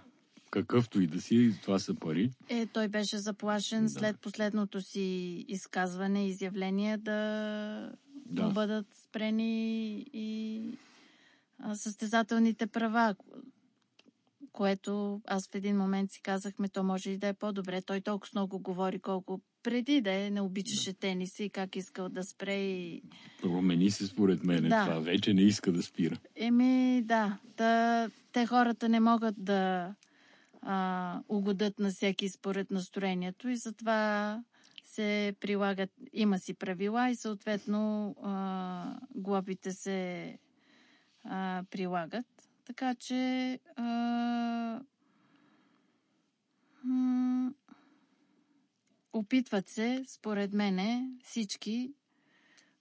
Какъвто 0.50 1.00
и 1.00 1.06
да 1.06 1.20
си, 1.20 1.54
това 1.62 1.78
са 1.78 1.94
пари. 1.94 2.30
Е, 2.48 2.66
той 2.66 2.88
беше 2.88 3.18
заплашен 3.18 3.82
Да. 3.82 3.88
след 3.90 4.20
последното 4.20 4.80
си 4.82 5.00
изказване 5.48 6.26
и 6.26 6.28
изявление 6.28 6.96
да, 6.96 7.12
да. 8.26 8.42
Да. 8.42 8.42
му 8.42 8.52
бъдат 8.52 8.86
спрени 8.94 9.98
и 10.12 10.62
а, 11.58 11.74
състезателните 11.74 12.66
права, 12.66 13.14
което 14.52 15.20
аз 15.26 15.48
в 15.48 15.54
един 15.54 15.76
момент 15.76 16.10
си 16.10 16.22
казахме, 16.22 16.68
то 16.68 16.82
може 16.82 17.10
и 17.10 17.18
да 17.18 17.28
е 17.28 17.34
по-добре. 17.34 17.82
Той 17.82 18.00
толкова 18.00 18.30
много 18.34 18.58
говори, 18.58 18.98
колко 18.98 19.40
преди 19.66 20.00
да 20.00 20.12
е, 20.12 20.31
не 20.31 20.40
обичаше 20.40 20.92
тениса 20.92 21.44
и 21.44 21.50
как 21.50 21.76
искал 21.76 22.09
да 22.09 22.24
спре 22.24 22.55
и... 22.55 23.02
Промени 23.42 23.90
се 23.90 24.07
според 24.07 24.44
мен. 24.44 24.68
Да. 24.68 24.85
Това 24.85 24.98
вече 24.98 25.35
не 25.35 25.42
иска 25.42 25.72
да 25.72 25.83
спира. 25.83 26.16
Еми, 26.37 27.02
да, 27.05 27.38
да, 27.57 28.11
те 28.33 28.46
хората 28.46 28.88
не 28.88 29.00
могат 29.00 29.35
да 29.38 29.94
а, 30.62 31.20
угодат 31.29 31.79
на 31.79 31.90
всеки 31.90 32.29
според 32.29 32.70
настроението 32.70 33.48
и 33.48 33.57
затова 33.57 34.42
се 34.85 35.35
прилагат, 35.40 35.90
има 36.12 36.38
си 36.38 36.55
правила 36.55 37.11
и 37.11 37.16
съответно 37.16 38.14
а, 38.22 38.96
глобите 39.14 39.72
се 39.72 40.33
а, 41.24 41.62
прилагат. 41.70 42.26
Така 42.66 42.94
че 42.94 43.52
а, 43.76 44.81
опитват 49.18 49.68
се, 49.68 50.05
според 50.09 50.52
мене, 50.52 51.11
всички 51.24 51.92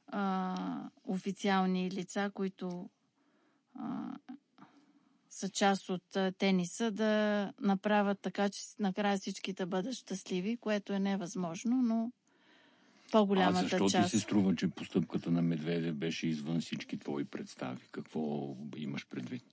а, 0.07 0.55
официални 1.03 1.91
лица, 1.91 2.31
които 2.33 2.89
а, 3.75 4.17
са 5.29 5.49
част 5.49 5.89
от 5.89 6.15
а, 6.15 6.31
тениса, 6.31 6.91
да 6.91 7.53
направят 7.61 8.19
така, 8.19 8.49
че 8.49 8.61
накрая 8.79 9.17
всички 9.17 9.53
да 9.53 9.65
бъдат 9.65 9.93
щастливи, 9.93 10.57
което 10.57 10.93
е 10.93 10.99
невъзможно, 10.99 11.81
но 11.81 12.11
А 13.07 13.11
по-голямата 13.11 13.61
защо 13.67 13.89
част. 13.89 14.11
ти 14.11 14.17
се 14.17 14.23
струва, 14.23 14.55
че 14.55 14.67
постъпката 14.67 15.31
на 15.31 15.41
Медведев 15.41 15.95
беше 15.95 16.27
извън 16.27 16.61
всички 16.61 16.97
твои 16.97 17.25
представи? 17.25 17.87
Какво 17.91 18.55
имаш 18.77 19.07
предвид? 19.07 19.43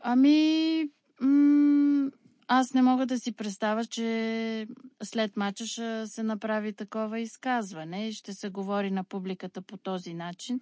Ами, 0.00 0.90
м- 1.20 2.10
аз 2.48 2.74
не 2.74 2.82
мога 2.82 3.06
да 3.06 3.18
си 3.18 3.32
представя, 3.32 3.84
че 3.84 4.68
след 5.02 5.36
мача 5.36 5.66
ще 5.66 6.06
се 6.06 6.22
направи 6.22 6.72
такова 6.72 7.20
изказване 7.20 8.08
и 8.08 8.12
ще 8.12 8.34
се 8.34 8.48
говори 8.48 8.90
на 8.90 9.04
публиката 9.04 9.62
по 9.62 9.76
този 9.76 10.14
начин. 10.14 10.60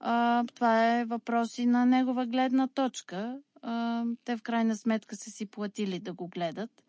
А, 0.00 0.44
това 0.54 0.98
е 0.98 1.04
въпрос 1.04 1.58
и 1.58 1.66
на 1.66 1.86
негова 1.86 2.26
гледна 2.26 2.68
точка. 2.68 3.40
А, 3.62 4.04
те 4.24 4.36
в 4.36 4.42
крайна 4.42 4.76
сметка 4.76 5.16
са 5.16 5.30
си 5.30 5.46
платили 5.46 5.98
да 5.98 6.12
го 6.12 6.28
гледат. 6.28 6.84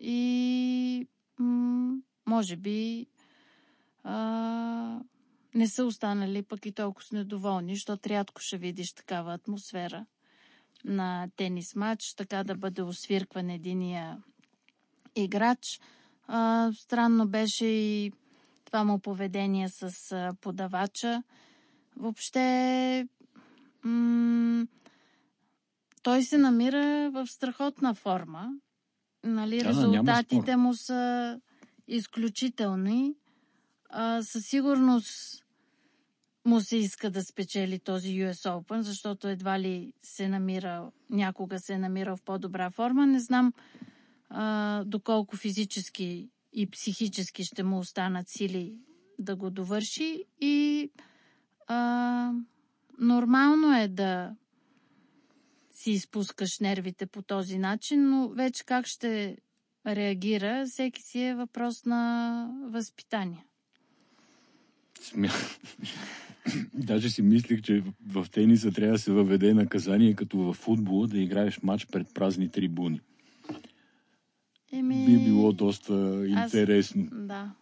И 0.00 1.06
м- 1.38 1.96
може 2.26 2.56
би 2.56 3.06
а, 4.04 5.00
не 5.54 5.66
са 5.68 5.84
останали 5.84 6.42
пък 6.42 6.66
и 6.66 6.72
толкова 6.72 7.06
недоволни, 7.12 7.74
защото 7.74 8.08
рядко 8.08 8.40
ще 8.40 8.58
видиш 8.58 8.92
такава 8.92 9.34
атмосфера 9.34 10.06
на 10.84 11.28
тенис 11.36 11.74
матч, 11.76 12.14
така 12.14 12.44
да 12.44 12.54
бъде 12.54 12.82
освиркван 12.82 13.50
единия 13.50 14.22
играч. 15.16 15.80
А, 16.26 16.72
странно 16.72 17.28
беше 17.28 17.66
и 17.66 18.12
това 18.64 18.84
му 18.84 18.98
поведение 18.98 19.68
с 19.68 20.12
а, 20.12 20.34
подавача. 20.40 21.22
Въобще, 21.96 23.08
м- 23.84 24.66
той 26.02 26.22
се 26.22 26.38
намира 26.38 27.10
в 27.10 27.26
страхотна 27.26 27.94
форма. 27.94 28.50
Нали, 29.24 29.58
Да, 29.58 29.64
резултатите 29.68 30.56
му 30.56 30.74
са 30.74 31.40
изключителни. 31.88 33.14
А, 33.90 34.22
със 34.22 34.46
сигурност 34.46 35.41
му 36.44 36.60
се 36.60 36.76
иска 36.76 37.10
да 37.10 37.24
спечели 37.24 37.78
този 37.78 38.08
US 38.08 38.32
Open, 38.32 38.80
защото 38.80 39.28
едва 39.28 39.60
ли 39.60 39.92
се 40.02 40.28
намира, 40.28 40.90
някога 41.10 41.58
се 41.58 41.72
е 41.72 41.78
намирал 41.78 42.16
в 42.16 42.22
по-добра 42.22 42.70
форма. 42.70 43.06
Не 43.06 43.20
знам 43.20 43.52
а, 44.30 44.84
доколко 44.84 45.36
физически 45.36 46.28
и 46.52 46.70
психически 46.70 47.44
ще 47.44 47.62
му 47.62 47.78
останат 47.78 48.28
сили 48.28 48.74
да 49.18 49.36
го 49.36 49.50
довърши 49.50 50.24
и 50.40 50.90
а, 51.66 52.32
нормално 52.98 53.78
е 53.78 53.88
да 53.88 54.36
си 55.72 55.90
изпускаш 55.90 56.58
нервите 56.60 57.06
по 57.06 57.22
този 57.22 57.58
начин, 57.58 58.10
но 58.10 58.28
вече 58.28 58.64
как 58.64 58.86
ще 58.86 59.36
реагира, 59.86 60.66
всеки 60.66 61.02
си 61.02 61.22
е 61.22 61.34
въпрос 61.34 61.84
на 61.84 62.54
възпитание. 62.70 63.44
Смя... 65.00 65.28
Даже 66.74 67.10
си 67.10 67.22
мислих, 67.22 67.62
че 67.62 67.82
в 68.06 68.26
тениса 68.30 68.72
трябва 68.72 68.92
да 68.92 68.98
се 68.98 69.12
въведе 69.12 69.54
наказание, 69.54 70.14
като 70.14 70.38
в 70.38 70.52
футбола, 70.52 71.06
да 71.06 71.18
играеш 71.18 71.62
матч 71.62 71.86
пред 71.86 72.14
празни 72.14 72.48
трибуни. 72.48 73.00
Еми... 74.72 75.06
Би 75.06 75.24
било 75.24 75.52
доста 75.52 76.24
Аз- 76.34 76.54
интересно. 76.54 77.08
Да, 77.12 77.52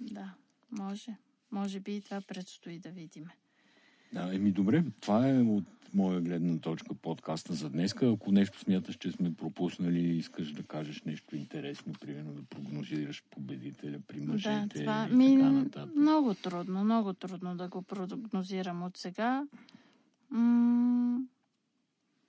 да, 0.00 0.34
може. 0.70 1.16
Може 1.52 1.80
би 1.80 1.96
и 1.96 2.00
това 2.00 2.20
предстои 2.20 2.78
да 2.78 2.88
видим. 2.88 3.24
Да, 4.14 4.34
еми 4.34 4.52
добре, 4.52 4.84
това 5.00 5.28
е 5.28 5.42
от 5.42 5.64
моя 5.94 6.20
гледна 6.20 6.58
точка 6.58 6.94
подкаста 6.94 7.54
за 7.54 7.70
днес. 7.70 7.94
Ако 8.02 8.32
нещо 8.32 8.58
смяташ, 8.58 8.96
че 8.96 9.12
сме 9.12 9.34
пропуснали 9.34 10.00
и 10.00 10.18
искаш 10.18 10.52
да 10.52 10.62
кажеш 10.62 11.02
нещо 11.02 11.36
интересно, 11.36 11.92
примерно 12.00 12.32
да 12.32 12.42
прогнозираш 12.42 13.24
победителя 13.30 13.98
при 14.06 14.20
мъжете 14.20 14.78
да, 14.78 14.80
това 14.80 15.08
и 15.10 15.14
ми 15.14 15.36
така 15.36 15.50
нататък. 15.50 15.96
много 15.96 16.34
трудно, 16.34 16.84
много 16.84 17.12
трудно 17.12 17.56
да 17.56 17.68
го 17.68 17.82
прогнозирам 17.82 18.82
от 18.82 18.96
сега. 18.96 19.46
М- 20.30 21.20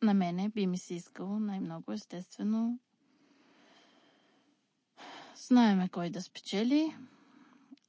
на 0.01 0.13
мене 0.13 0.49
би 0.49 0.67
ми 0.67 0.77
се 0.77 0.95
искало 0.95 1.39
най-много 1.39 1.91
естествено. 1.91 2.79
Знаеме 5.47 5.89
кой 5.89 6.09
да 6.09 6.21
спечели, 6.21 6.95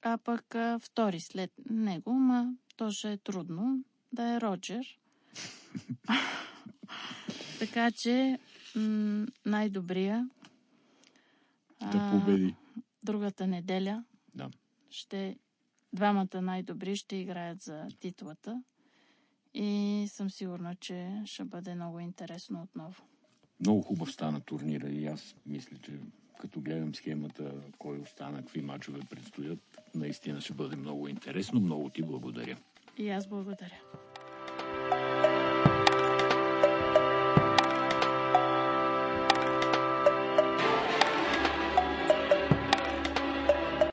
а 0.03 0.18
пък 0.18 0.55
а, 0.55 0.78
втори 0.78 1.20
след 1.20 1.53
него, 1.70 2.12
ма 2.12 2.55
то 2.77 2.91
ще 2.91 3.12
е 3.12 3.16
трудно. 3.18 3.85
да 4.12 4.35
е 4.35 4.41
Роджер. 4.41 4.99
така 7.59 7.91
че 7.91 8.39
м- 8.77 9.27
най-добрия. 9.47 10.29
Да 11.81 12.11
победи. 12.12 12.55
Другата 13.03 13.47
неделя 13.47 14.05
Да. 14.35 14.51
ще 14.91 15.39
двамата 15.93 16.43
най-добри 16.43 16.97
ще 16.97 17.16
играят 17.16 17.62
за 17.62 17.89
титлата. 18.01 18.62
И 19.55 20.05
съм 20.09 20.31
сигурна, 20.31 20.74
че 20.77 21.22
ще 21.24 21.45
бъде 21.45 21.74
много 21.74 22.01
интересно 22.01 22.62
отново. 22.62 23.03
Много 23.61 23.83
хубав 23.83 24.12
стана 24.12 24.41
турнира 24.41 24.89
и 24.89 25.07
аз 25.07 25.35
мисля, 25.47 25.77
че 25.79 25.99
като 26.41 26.61
гледам 26.61 26.95
схемата, 26.95 27.53
кой 27.78 27.99
остана, 27.99 28.39
какви 28.39 28.61
мачове 28.61 29.01
предстоят, 29.11 29.59
наистина 29.95 30.41
ще 30.41 30.53
бъде 30.53 30.76
много 30.76 31.09
интересно. 31.09 31.61
Много 31.61 31.89
ти 31.89 32.03
благодаря. 32.03 32.57
И 32.99 33.11
аз 33.11 33.26
благодаря. 33.26 33.80